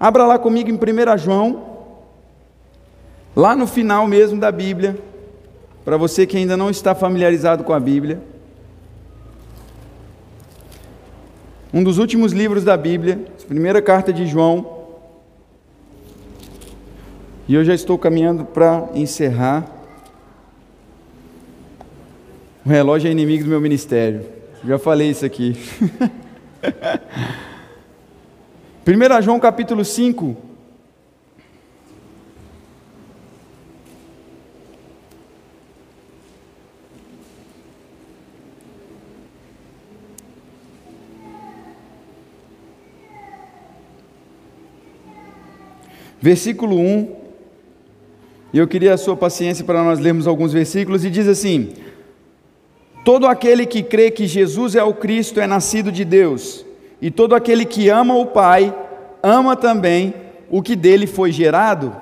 [0.00, 1.71] Abra lá comigo em 1 João
[3.34, 4.98] Lá no final mesmo da Bíblia,
[5.84, 8.20] para você que ainda não está familiarizado com a Bíblia,
[11.72, 14.82] um dos últimos livros da Bíblia, primeira carta de João,
[17.48, 19.66] e eu já estou caminhando para encerrar.
[22.64, 24.26] O relógio é inimigo do meu ministério.
[24.64, 25.56] Já falei isso aqui.
[28.86, 30.36] 1 João capítulo 5,
[46.22, 47.08] versículo 1.
[48.52, 51.72] E eu queria a sua paciência para nós lermos alguns versículos, e diz assim:
[53.04, 56.64] Todo aquele que crê que Jesus é o Cristo é nascido de Deus,
[57.00, 58.74] e todo aquele que ama o Pai,
[59.22, 60.14] ama também
[60.48, 61.94] o que dele foi gerado.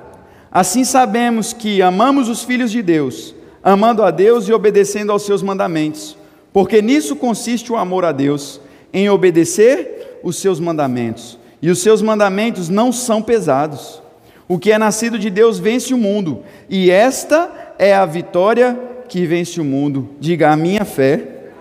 [0.53, 5.43] Assim sabemos que amamos os filhos de Deus, amando a Deus e obedecendo aos seus
[5.43, 6.19] mandamentos,
[6.53, 8.61] porque nisso consiste o amor a Deus,
[8.93, 11.39] em obedecer os seus mandamentos.
[11.63, 14.03] E os seus mandamentos não são pesados.
[14.51, 18.77] O que é nascido de Deus vence o mundo, e esta é a vitória
[19.09, 20.09] que vence o mundo.
[20.19, 21.53] Diga a minha fé.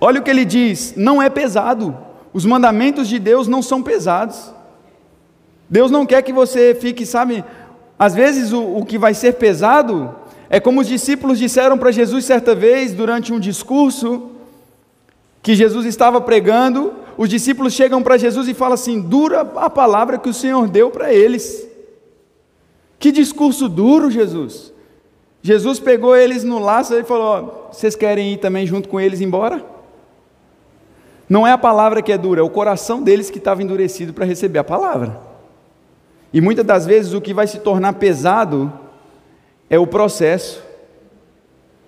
[0.00, 1.96] Olha o que ele diz: não é pesado.
[2.32, 4.52] Os mandamentos de Deus não são pesados.
[5.70, 7.44] Deus não quer que você fique, sabe?
[7.96, 10.12] Às vezes o, o que vai ser pesado
[10.50, 14.32] é como os discípulos disseram para Jesus certa vez, durante um discurso,
[15.40, 20.18] que Jesus estava pregando, os discípulos chegam para Jesus e falam assim: dura a palavra
[20.18, 21.66] que o Senhor deu para eles.
[22.98, 24.72] Que discurso duro, Jesus.
[25.42, 29.64] Jesus pegou eles no laço e falou: vocês querem ir também junto com eles embora?
[31.28, 34.24] Não é a palavra que é dura, é o coração deles que estava endurecido para
[34.24, 35.18] receber a palavra.
[36.32, 38.72] E muitas das vezes o que vai se tornar pesado
[39.70, 40.62] é o processo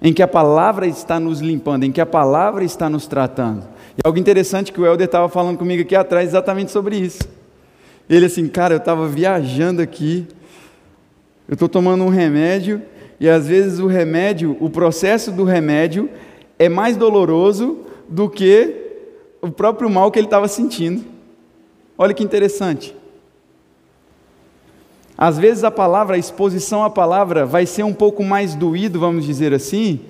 [0.00, 3.66] em que a palavra está nos limpando, em que a palavra está nos tratando.
[3.96, 7.20] E algo interessante que o Helder estava falando comigo aqui atrás exatamente sobre isso.
[8.08, 10.26] Ele assim, cara, eu estava viajando aqui,
[11.48, 12.82] eu estou tomando um remédio,
[13.18, 16.10] e às vezes o remédio, o processo do remédio
[16.58, 18.74] é mais doloroso do que
[19.40, 21.04] o próprio mal que ele estava sentindo.
[21.96, 22.94] Olha que interessante.
[25.16, 29.24] Às vezes a palavra, a exposição à palavra vai ser um pouco mais doído, vamos
[29.24, 30.00] dizer assim,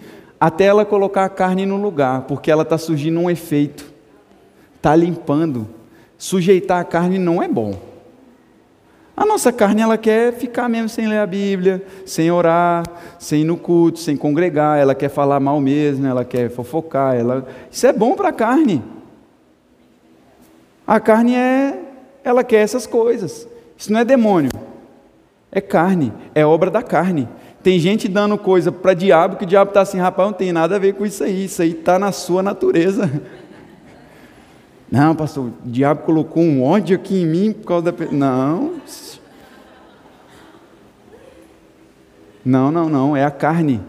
[0.40, 3.86] até ela colocar a carne no lugar, porque ela está surgindo um efeito,
[4.76, 5.66] está limpando.
[6.18, 7.74] Sujeitar a carne não é bom.
[9.16, 12.84] A nossa carne ela quer ficar mesmo sem ler a Bíblia, sem orar,
[13.18, 17.46] sem ir no culto, sem congregar, ela quer falar mal mesmo, ela quer fofocar, ela...
[17.70, 18.82] isso é bom para a carne.
[20.86, 21.80] A carne é,
[22.22, 23.48] ela quer essas coisas.
[23.76, 24.50] Isso não é demônio,
[25.50, 27.26] é carne, é obra da carne.
[27.66, 30.76] Tem gente dando coisa para diabo que o diabo está assim, rapaz, não tem nada
[30.76, 33.10] a ver com isso aí, isso aí está na sua natureza.
[34.88, 38.06] Não, pastor, o diabo colocou um ódio aqui em mim por causa da.
[38.12, 38.74] Não.
[42.44, 43.80] Não, não, não, é a carne.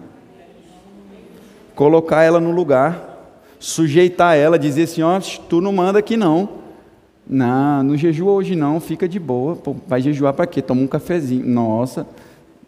[1.76, 6.50] Colocar ela no lugar, sujeitar ela, dizer assim: ó, tu não manda aqui não.
[7.30, 9.56] Não, não jejua hoje não, fica de boa.
[9.56, 10.64] Pô, vai jejuar para quê?
[10.64, 11.46] Toma um cafezinho.
[11.46, 12.08] Nossa,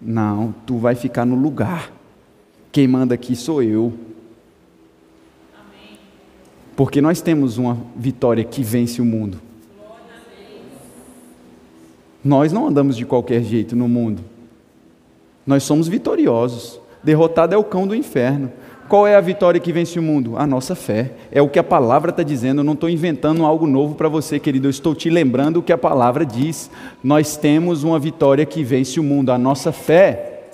[0.02, 1.92] não, tu vai ficar no lugar.
[2.72, 3.94] Quem manda aqui sou eu.
[6.76, 9.40] Porque nós temos uma vitória que vence o mundo.
[12.24, 14.22] Nós não andamos de qualquer jeito no mundo.
[15.46, 16.80] Nós somos vitoriosos.
[17.04, 18.52] Derrotado é o cão do inferno.
[18.90, 20.36] Qual é a vitória que vence o mundo?
[20.36, 21.12] A nossa fé.
[21.32, 22.62] É o que a palavra está dizendo.
[22.62, 24.66] Eu não estou inventando algo novo para você, querido.
[24.66, 26.72] Eu estou te lembrando o que a palavra diz.
[27.04, 30.48] Nós temos uma vitória que vence o mundo, a nossa fé.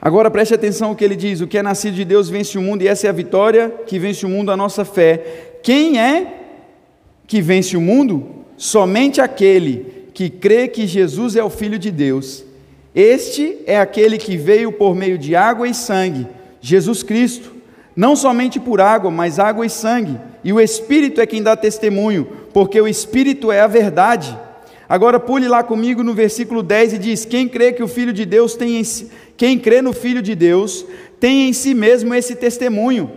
[0.00, 2.62] Agora preste atenção o que ele diz: o que é nascido de Deus vence o
[2.62, 5.58] mundo, e essa é a vitória que vence o mundo, a nossa fé.
[5.60, 6.34] Quem é
[7.26, 8.44] que vence o mundo?
[8.56, 12.42] Somente aquele que crê que Jesus é o Filho de Deus.
[12.94, 16.26] Este é aquele que veio por meio de água e sangue,
[16.58, 17.52] Jesus Cristo.
[17.94, 20.18] Não somente por água, mas água e sangue.
[20.42, 24.34] E o Espírito é quem dá testemunho, porque o Espírito é a verdade.
[24.88, 28.24] Agora pule lá comigo no versículo 10 e diz: Quem crê que o Filho de
[28.24, 30.86] Deus tem em si, quem crê no Filho de Deus
[31.20, 33.10] tem em si mesmo esse testemunho.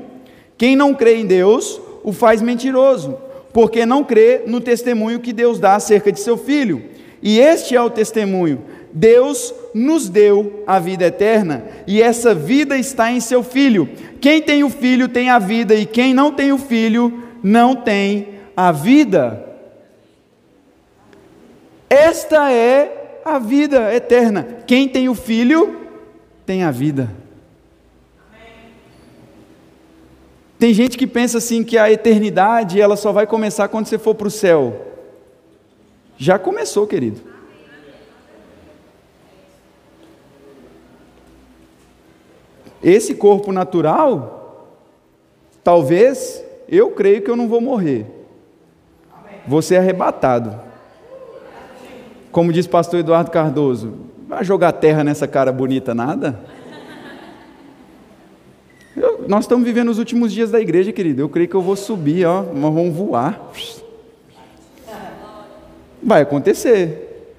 [0.57, 3.17] Quem não crê em Deus o faz mentiroso,
[3.53, 6.83] porque não crê no testemunho que Deus dá acerca de seu filho.
[7.21, 13.11] E este é o testemunho: Deus nos deu a vida eterna, e essa vida está
[13.11, 13.89] em seu filho.
[14.21, 18.39] Quem tem o filho tem a vida, e quem não tem o filho não tem
[18.55, 19.45] a vida.
[21.89, 24.45] Esta é a vida eterna.
[24.67, 25.87] Quem tem o filho
[26.45, 27.18] tem a vida.
[30.59, 34.13] Tem gente que pensa assim que a eternidade ela só vai começar quando você for
[34.13, 34.87] para o céu.
[36.17, 37.21] Já começou, querido.
[42.83, 44.75] Esse corpo natural,
[45.63, 48.05] talvez, eu creio que eu não vou morrer.
[49.47, 50.59] Vou ser arrebatado.
[52.33, 53.93] Como diz pastor Eduardo Cardoso,
[54.27, 56.39] vai jogar terra nessa cara bonita nada?
[59.29, 61.21] Nós estamos vivendo os últimos dias da igreja, querido.
[61.21, 63.51] Eu creio que eu vou subir, ó, vamos voar.
[66.01, 67.37] Vai acontecer.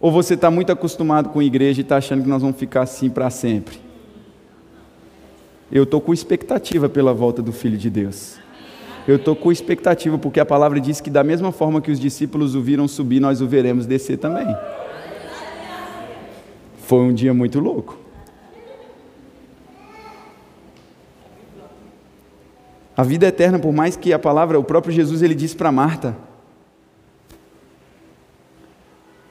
[0.00, 2.80] Ou você está muito acostumado com a igreja e está achando que nós vamos ficar
[2.80, 3.78] assim para sempre?
[5.70, 8.38] Eu estou com expectativa pela volta do Filho de Deus.
[9.06, 12.54] Eu estou com expectativa, porque a palavra diz que, da mesma forma que os discípulos
[12.54, 14.46] o viram subir, nós o veremos descer também.
[16.78, 18.07] Foi um dia muito louco.
[22.98, 26.16] A vida eterna, por mais que a palavra, o próprio Jesus, ele disse para Marta: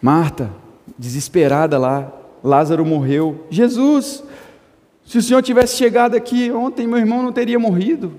[0.01, 0.49] Marta,
[0.97, 2.09] desesperada lá,
[2.41, 3.45] Lázaro morreu.
[3.49, 4.23] Jesus,
[5.05, 8.13] se o Senhor tivesse chegado aqui ontem, meu irmão não teria morrido.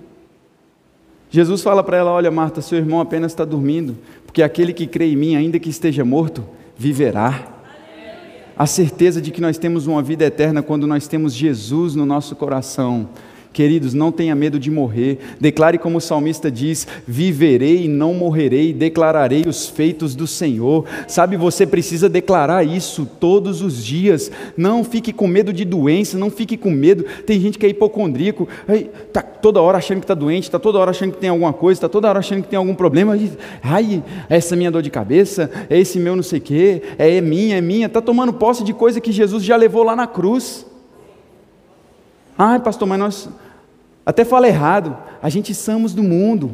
[1.30, 3.96] Jesus fala para ela: Olha, Marta, seu irmão apenas está dormindo,
[4.26, 6.44] porque aquele que crê em mim, ainda que esteja morto,
[6.76, 7.54] viverá.
[8.54, 12.36] A certeza de que nós temos uma vida eterna quando nós temos Jesus no nosso
[12.36, 13.08] coração.
[13.58, 15.18] Queridos, não tenha medo de morrer.
[15.40, 20.84] Declare como o salmista diz: Viverei e não morrerei, declararei os feitos do Senhor.
[21.08, 24.30] Sabe, você precisa declarar isso todos os dias.
[24.56, 27.04] Não fique com medo de doença, não fique com medo.
[27.26, 30.92] Tem gente que é hipocondríaco, está toda hora achando que está doente, está toda hora
[30.92, 33.18] achando que tem alguma coisa, está toda hora achando que tem algum problema.
[33.60, 37.56] Ai, essa minha dor de cabeça, é esse meu não sei o quê, é minha,
[37.56, 37.88] é minha.
[37.88, 40.64] Está tomando posse de coisa que Jesus já levou lá na cruz.
[42.38, 43.28] Ai, pastor, mas nós.
[44.08, 44.96] Até fala errado.
[45.20, 46.50] A gente somos do mundo.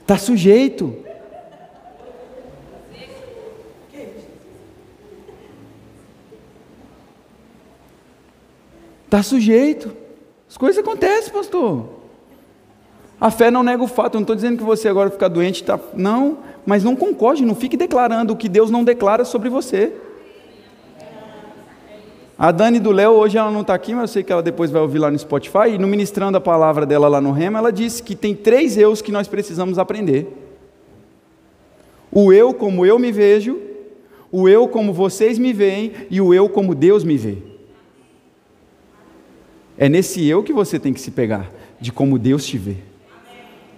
[0.00, 0.92] Está sujeito.
[9.04, 9.96] Está sujeito.
[10.48, 11.88] As coisas acontecem, pastor.
[13.20, 14.16] A fé não nega o fato.
[14.16, 15.62] Eu não estou dizendo que você agora fica doente.
[15.62, 15.78] Tá...
[15.94, 17.44] Não, mas não concorde.
[17.44, 19.92] Não fique declarando o que Deus não declara sobre você.
[22.42, 24.70] A Dani do Léo, hoje ela não está aqui, mas eu sei que ela depois
[24.70, 25.74] vai ouvir lá no Spotify.
[25.74, 29.02] E no ministrando a palavra dela lá no Rema, ela disse que tem três eus
[29.02, 30.26] que nós precisamos aprender:
[32.10, 33.60] o eu como eu me vejo,
[34.32, 37.36] o eu como vocês me veem e o eu como Deus me vê.
[39.76, 42.76] É nesse eu que você tem que se pegar, de como Deus te vê.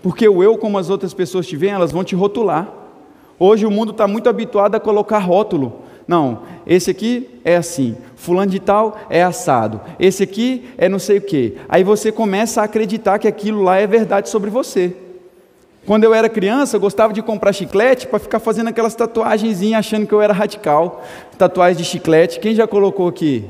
[0.00, 2.72] Porque o eu, como as outras pessoas te veem, elas vão te rotular.
[3.40, 5.82] Hoje o mundo está muito habituado a colocar rótulo.
[6.06, 11.18] Não, esse aqui é assim, fulano de tal é assado, esse aqui é não sei
[11.18, 11.54] o quê.
[11.68, 14.94] Aí você começa a acreditar que aquilo lá é verdade sobre você.
[15.84, 20.06] Quando eu era criança, eu gostava de comprar chiclete para ficar fazendo aquelas tatuagenzinhas achando
[20.06, 21.02] que eu era radical.
[21.36, 22.38] Tatuagem de chiclete.
[22.38, 23.44] Quem já colocou aqui?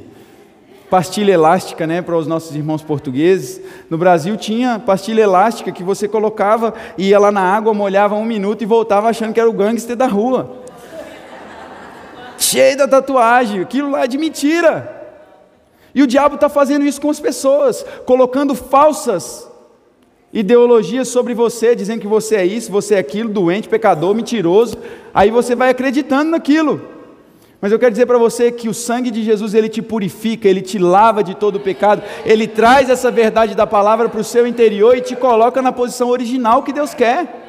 [0.89, 3.61] Pastilha elástica, né, para os nossos irmãos portugueses.
[3.89, 8.63] No Brasil tinha pastilha elástica que você colocava, ia lá na água, molhava um minuto
[8.63, 10.62] e voltava achando que era o gangster da rua
[12.43, 15.01] cheio da tatuagem, aquilo lá é de mentira.
[15.95, 19.49] E o diabo está fazendo isso com as pessoas, colocando falsas
[20.33, 24.77] ideologias sobre você, dizendo que você é isso, você é aquilo, doente, pecador, mentiroso.
[25.13, 26.81] Aí você vai acreditando naquilo.
[27.61, 30.63] Mas eu quero dizer para você que o sangue de Jesus ele te purifica, ele
[30.63, 34.47] te lava de todo o pecado, ele traz essa verdade da palavra para o seu
[34.47, 37.42] interior e te coloca na posição original que Deus quer.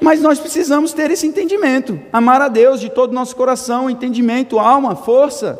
[0.00, 4.58] Mas nós precisamos ter esse entendimento, amar a Deus de todo o nosso coração, entendimento,
[4.58, 5.58] alma, força.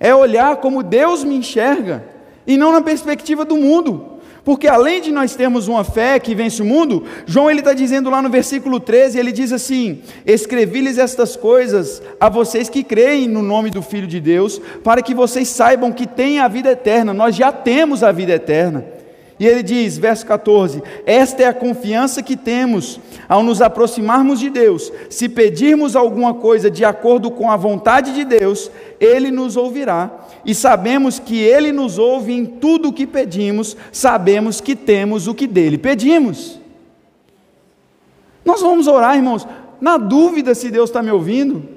[0.00, 2.04] É olhar como Deus me enxerga
[2.46, 4.14] e não na perspectiva do mundo.
[4.44, 8.10] Porque além de nós termos uma fé que vence o mundo, João ele está dizendo
[8.10, 13.42] lá no versículo 13, ele diz assim: Escrevi-lhes estas coisas a vocês que creem no
[13.42, 17.14] nome do Filho de Deus, para que vocês saibam que têm a vida eterna.
[17.14, 18.84] Nós já temos a vida eterna.
[19.38, 24.48] E ele diz, verso 14: Esta é a confiança que temos ao nos aproximarmos de
[24.48, 24.92] Deus.
[25.10, 28.70] Se pedirmos alguma coisa de acordo com a vontade de Deus,
[29.00, 30.10] Ele nos ouvirá.
[30.44, 35.34] E sabemos que Ele nos ouve em tudo o que pedimos, sabemos que temos o
[35.34, 36.60] que dele pedimos.
[38.44, 39.48] Nós vamos orar, irmãos,
[39.80, 41.73] na dúvida se Deus está me ouvindo.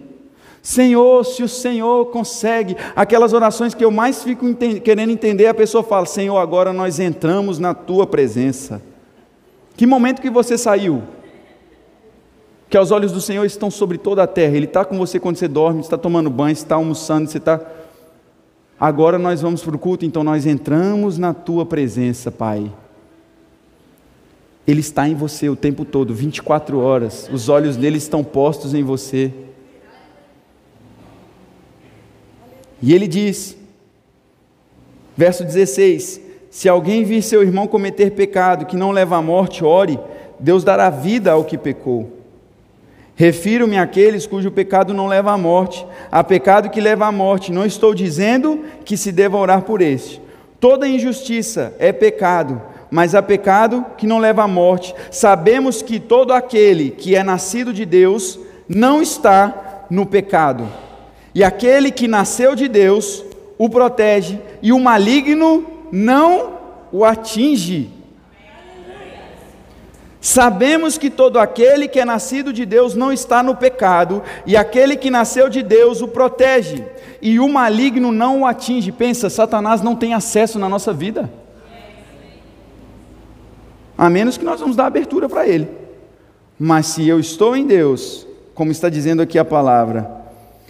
[0.62, 5.54] Senhor, se o Senhor consegue, aquelas orações que eu mais fico ente querendo entender, a
[5.54, 8.82] pessoa fala: Senhor, agora nós entramos na tua presença.
[9.76, 11.04] Que momento que você saiu?
[12.70, 15.38] Que aos olhos do Senhor estão sobre toda a terra, Ele está com você quando
[15.38, 17.62] você dorme, está tomando banho, está almoçando, você está.
[18.80, 22.72] Agora nós vamos para o culto, então nós entramos na tua presença, Pai.
[24.68, 28.84] Ele está em você o tempo todo, 24 horas, os olhos dele estão postos em
[28.84, 29.32] você.
[32.82, 33.58] E ele diz,
[35.16, 36.22] verso 16:
[36.52, 40.00] Se alguém vir seu irmão cometer pecado que não leva à morte, ore,
[40.40, 42.18] Deus dará vida ao que pecou.
[43.16, 47.52] Refiro-me àqueles cujo pecado não leva à morte, a pecado que leva à morte.
[47.52, 50.22] Não estou dizendo que se deva orar por este.
[50.60, 52.62] Toda injustiça é pecado,
[52.92, 54.94] mas há pecado que não leva à morte.
[55.10, 60.68] Sabemos que todo aquele que é nascido de Deus não está no pecado.
[61.38, 63.24] E aquele que nasceu de Deus
[63.60, 66.54] o protege, e o maligno não
[66.92, 67.92] o atinge.
[70.20, 74.98] Sabemos que todo aquele que é nascido de Deus não está no pecado, e aquele
[74.98, 76.84] que nasceu de Deus o protege,
[77.22, 78.92] e o maligno não o atinge.
[78.92, 81.30] Pensa, Satanás não tem acesso na nossa vida.
[83.96, 85.70] A menos que nós vamos dar abertura para ele.
[86.58, 88.26] Mas se eu estou em Deus,
[88.56, 90.17] como está dizendo aqui a palavra,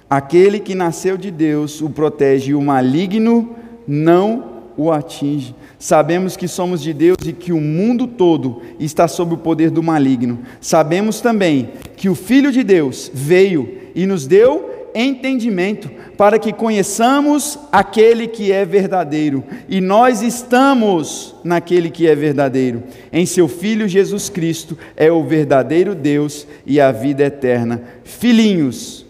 [0.09, 3.55] Aquele que nasceu de Deus o protege e o maligno
[3.87, 5.55] não o atinge.
[5.79, 9.81] Sabemos que somos de Deus e que o mundo todo está sob o poder do
[9.83, 10.39] maligno.
[10.61, 17.59] Sabemos também que o Filho de Deus veio e nos deu entendimento para que conheçamos
[17.71, 19.43] aquele que é verdadeiro.
[19.67, 22.83] E nós estamos naquele que é verdadeiro.
[23.11, 27.81] Em seu Filho Jesus Cristo é o verdadeiro Deus e a vida eterna.
[28.03, 29.06] Filhinhos,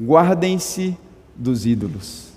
[0.00, 0.96] guardem-se
[1.34, 2.32] dos ídolos.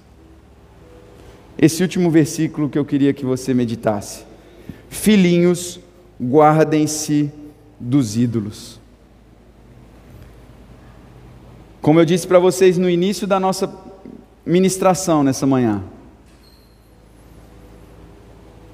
[1.58, 4.24] Esse último versículo que eu queria que você meditasse.
[4.90, 5.80] Filhinhos,
[6.22, 7.32] guardem-se
[7.80, 8.80] dos ídolos.
[11.82, 13.74] Como eu disse para vocês no início da nossa
[14.46, 15.84] ministração nessa manhã,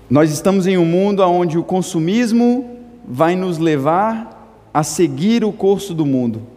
[0.10, 5.94] nós estamos em um mundo onde o consumismo vai nos levar a seguir o curso
[5.94, 6.53] do mundo.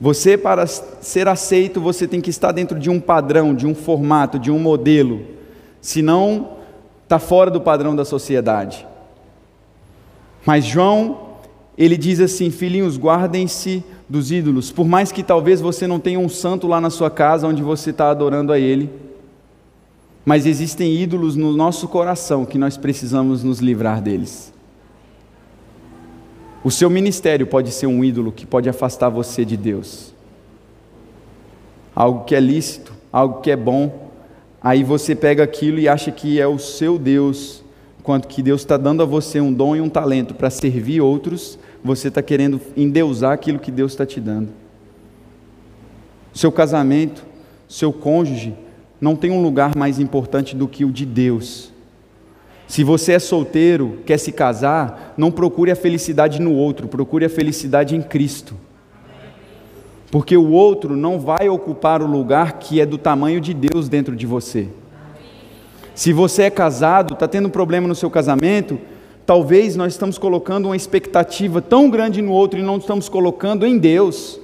[0.00, 4.38] Você, para ser aceito, você tem que estar dentro de um padrão, de um formato,
[4.38, 5.22] de um modelo.
[5.80, 6.56] Senão,
[7.04, 8.86] está fora do padrão da sociedade.
[10.44, 11.18] Mas João,
[11.76, 14.70] ele diz assim: Filhinhos, guardem-se dos ídolos.
[14.70, 17.90] Por mais que talvez você não tenha um santo lá na sua casa onde você
[17.90, 18.90] está adorando a ele,
[20.24, 24.53] mas existem ídolos no nosso coração que nós precisamos nos livrar deles.
[26.64, 30.14] O seu ministério pode ser um ídolo que pode afastar você de Deus.
[31.94, 34.08] Algo que é lícito, algo que é bom.
[34.62, 37.62] Aí você pega aquilo e acha que é o seu Deus,
[38.00, 41.58] enquanto que Deus está dando a você um dom e um talento para servir outros,
[41.84, 44.48] você está querendo endeusar aquilo que Deus está te dando.
[46.32, 47.26] Seu casamento,
[47.68, 48.54] seu cônjuge,
[48.98, 51.73] não tem um lugar mais importante do que o de Deus.
[52.66, 57.30] Se você é solteiro, quer se casar, não procure a felicidade no outro, procure a
[57.30, 58.54] felicidade em Cristo.
[60.10, 64.14] Porque o outro não vai ocupar o lugar que é do tamanho de Deus dentro
[64.16, 64.68] de você.
[65.94, 68.78] Se você é casado, está tendo um problema no seu casamento,
[69.26, 73.78] talvez nós estamos colocando uma expectativa tão grande no outro e não estamos colocando em
[73.78, 74.40] Deus.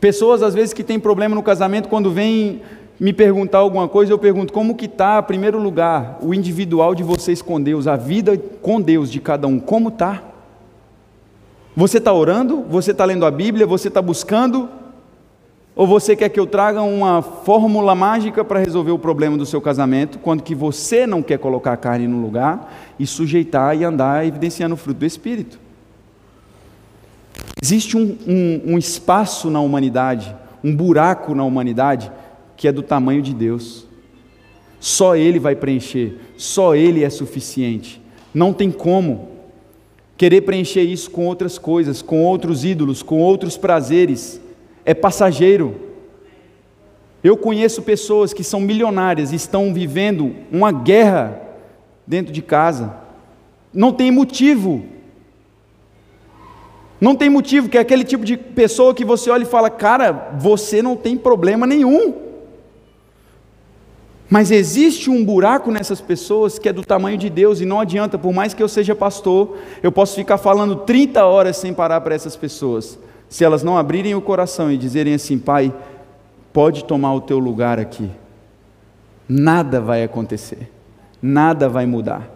[0.00, 2.60] Pessoas às vezes que têm problema no casamento, quando vêm
[3.04, 7.02] me perguntar alguma coisa, eu pergunto como que está, em primeiro lugar, o individual de
[7.02, 10.22] vocês com Deus, a vida com Deus de cada um, como está?
[11.76, 12.64] Você está orando?
[12.70, 13.66] Você está lendo a Bíblia?
[13.66, 14.70] Você está buscando?
[15.76, 19.60] Ou você quer que eu traga uma fórmula mágica para resolver o problema do seu
[19.60, 24.26] casamento, quando que você não quer colocar a carne no lugar e sujeitar e andar
[24.26, 25.60] evidenciando o fruto do Espírito?
[27.62, 30.34] Existe um, um, um espaço na humanidade,
[30.64, 32.10] um buraco na humanidade,
[32.64, 33.86] que é do tamanho de Deus.
[34.80, 38.00] Só Ele vai preencher, só Ele é suficiente.
[38.32, 39.28] Não tem como
[40.16, 44.40] querer preencher isso com outras coisas, com outros ídolos, com outros prazeres.
[44.82, 45.78] É passageiro.
[47.22, 51.38] Eu conheço pessoas que são milionárias e estão vivendo uma guerra
[52.06, 52.96] dentro de casa.
[53.74, 54.86] Não tem motivo.
[56.98, 60.34] Não tem motivo, que é aquele tipo de pessoa que você olha e fala, cara,
[60.38, 62.23] você não tem problema nenhum.
[64.34, 68.18] Mas existe um buraco nessas pessoas que é do tamanho de Deus e não adianta,
[68.18, 72.16] por mais que eu seja pastor, eu posso ficar falando 30 horas sem parar para
[72.16, 72.98] essas pessoas.
[73.28, 75.72] Se elas não abrirem o coração e dizerem assim, pai,
[76.52, 78.10] pode tomar o teu lugar aqui,
[79.28, 80.68] nada vai acontecer,
[81.22, 82.28] nada vai mudar.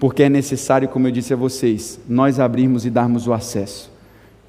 [0.00, 3.88] Porque é necessário, como eu disse a vocês, nós abrirmos e darmos o acesso.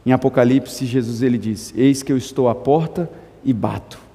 [0.03, 3.07] Em Apocalipse, Jesus ele diz: Eis que eu estou à porta
[3.45, 4.08] e bato.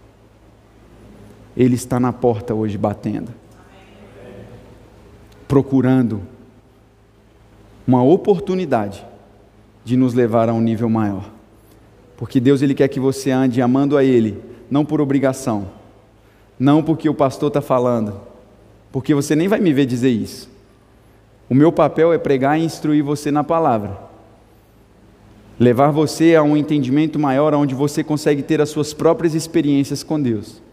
[1.56, 3.32] Ele está na porta hoje batendo,
[5.46, 6.22] procurando
[7.86, 9.04] uma oportunidade
[9.84, 11.30] de nos levar a um nível maior.
[12.16, 15.66] Porque Deus ele quer que você ande amando a Ele, não por obrigação,
[16.58, 18.20] não porque o pastor está falando,
[18.90, 20.48] porque você nem vai me ver dizer isso.
[21.48, 23.98] O meu papel é pregar e instruir você na palavra,
[25.60, 30.20] levar você a um entendimento maior, onde você consegue ter as suas próprias experiências com
[30.20, 30.63] Deus.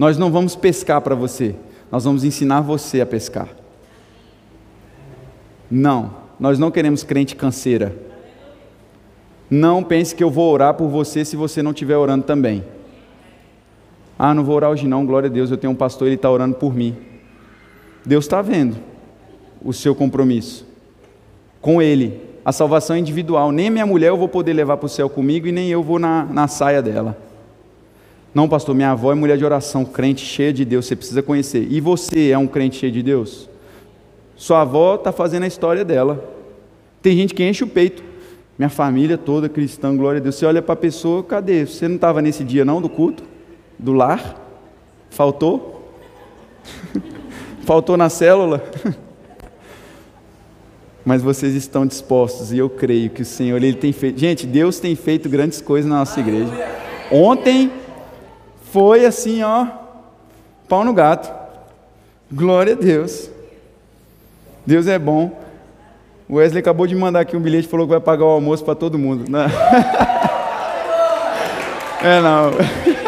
[0.00, 1.54] Nós não vamos pescar para você,
[1.92, 3.50] nós vamos ensinar você a pescar.
[5.70, 7.94] Não, nós não queremos crente canseira.
[9.50, 12.64] Não pense que eu vou orar por você se você não estiver orando também.
[14.18, 16.30] Ah, não vou orar hoje não, glória a Deus, eu tenho um pastor, ele está
[16.30, 16.96] orando por mim.
[18.02, 18.78] Deus está vendo
[19.62, 20.66] o seu compromisso
[21.60, 22.22] com Ele.
[22.42, 23.52] A salvação individual.
[23.52, 25.98] Nem minha mulher eu vou poder levar para o céu comigo e nem eu vou
[25.98, 27.28] na, na saia dela.
[28.32, 31.66] Não, pastor, minha avó é mulher de oração, crente cheia de Deus, você precisa conhecer.
[31.70, 33.48] E você é um crente cheio de Deus?
[34.36, 36.24] Sua avó está fazendo a história dela.
[37.02, 38.02] Tem gente que enche o peito.
[38.58, 40.36] Minha família toda cristã, glória a Deus.
[40.36, 41.66] Você olha para a pessoa, cadê?
[41.66, 43.24] Você não estava nesse dia não do culto?
[43.78, 44.36] Do lar?
[45.10, 45.92] Faltou?
[47.66, 48.62] Faltou na célula?
[51.04, 54.20] Mas vocês estão dispostos, e eu creio que o Senhor ele tem feito.
[54.20, 56.52] Gente, Deus tem feito grandes coisas na nossa igreja.
[57.10, 57.70] Ontem
[58.72, 59.66] foi assim, ó,
[60.68, 61.32] pau no gato.
[62.30, 63.30] Glória a Deus.
[64.64, 65.40] Deus é bom.
[66.28, 68.76] O Wesley acabou de mandar aqui um bilhete falou que vai pagar o almoço para
[68.76, 69.28] todo mundo.
[69.28, 69.46] Não.
[69.46, 69.50] Né?
[72.02, 72.52] É não.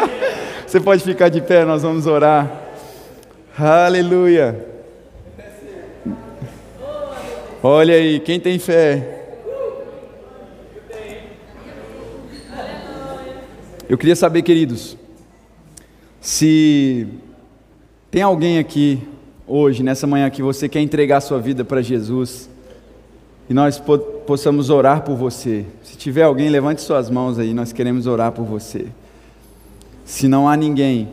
[0.67, 2.47] Você pode ficar de pé, nós vamos orar.
[3.57, 4.67] Aleluia.
[7.63, 9.21] Olha aí, quem tem fé?
[13.89, 14.95] Eu queria saber, queridos,
[16.23, 17.05] se
[18.09, 18.97] tem alguém aqui
[19.45, 22.49] hoje, nessa manhã, que você quer entregar sua vida para Jesus
[23.49, 25.65] e nós po possamos orar por você.
[25.83, 28.85] Se tiver alguém, levante suas mãos aí, nós queremos orar por você.
[30.05, 31.09] Se não há ninguém,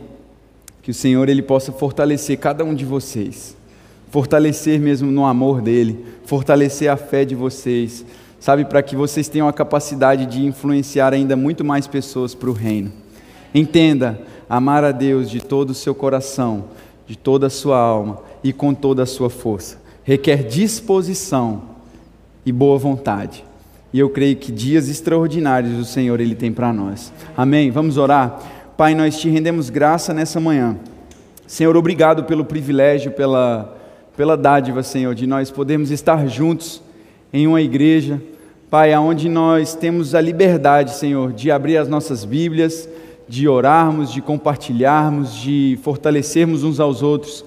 [0.81, 3.53] que o Senhor ele possa fortalecer cada um de vocês,
[4.09, 8.05] fortalecer mesmo no amor dele, fortalecer a fé de vocês,
[8.39, 12.53] sabe, para que vocês tenham a capacidade de influenciar ainda muito mais pessoas para o
[12.53, 12.93] reino.
[13.53, 16.65] Entenda, amar a Deus de todo o seu coração,
[17.07, 19.79] de toda a sua alma e com toda a sua força.
[20.03, 21.61] Requer disposição
[22.45, 23.45] e boa vontade.
[23.93, 27.13] E eu creio que dias extraordinários o Senhor ele tem para nós.
[27.37, 27.71] Amém.
[27.71, 28.41] Vamos orar.
[28.75, 30.75] Pai, nós te rendemos graça nessa manhã.
[31.47, 33.77] Senhor, obrigado pelo privilégio, pela
[34.17, 36.81] pela dádiva, Senhor, de nós podermos estar juntos
[37.31, 38.21] em uma igreja,
[38.69, 42.87] Pai, aonde nós temos a liberdade, Senhor, de abrir as nossas Bíblias,
[43.31, 47.45] de orarmos, de compartilharmos, de fortalecermos uns aos outros.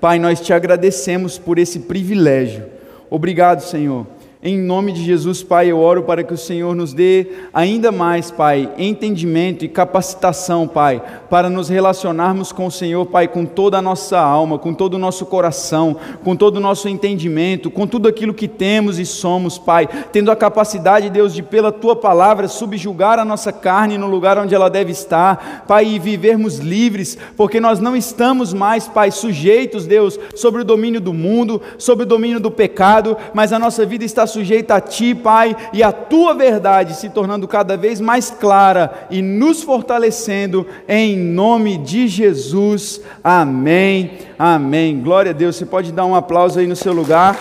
[0.00, 2.64] Pai, nós te agradecemos por esse privilégio.
[3.10, 4.15] Obrigado, Senhor
[4.46, 8.30] em nome de Jesus, Pai, eu oro para que o Senhor nos dê ainda mais,
[8.30, 13.82] Pai, entendimento e capacitação, Pai, para nos relacionarmos com o Senhor, Pai, com toda a
[13.82, 18.32] nossa alma, com todo o nosso coração, com todo o nosso entendimento, com tudo aquilo
[18.32, 23.24] que temos e somos, Pai, tendo a capacidade, Deus, de pela tua palavra subjugar a
[23.24, 27.96] nossa carne no lugar onde ela deve estar, Pai, e vivermos livres, porque nós não
[27.96, 33.16] estamos mais, Pai, sujeitos, Deus, sobre o domínio do mundo, sobre o domínio do pecado,
[33.34, 37.48] mas a nossa vida está sujeita a Ti, Pai, e a Tua verdade se tornando
[37.48, 43.00] cada vez mais clara e nos fortalecendo em nome de Jesus.
[43.24, 44.18] Amém.
[44.38, 45.00] Amém.
[45.00, 45.56] Glória a Deus.
[45.56, 47.38] Você pode dar um aplauso aí no seu lugar.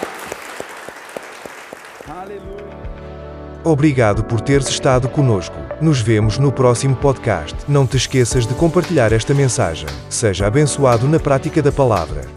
[3.64, 5.56] Obrigado por teres estado conosco.
[5.82, 7.56] Nos vemos no próximo podcast.
[7.68, 9.88] Não te esqueças de compartilhar esta mensagem.
[10.08, 12.35] Seja abençoado na prática da palavra.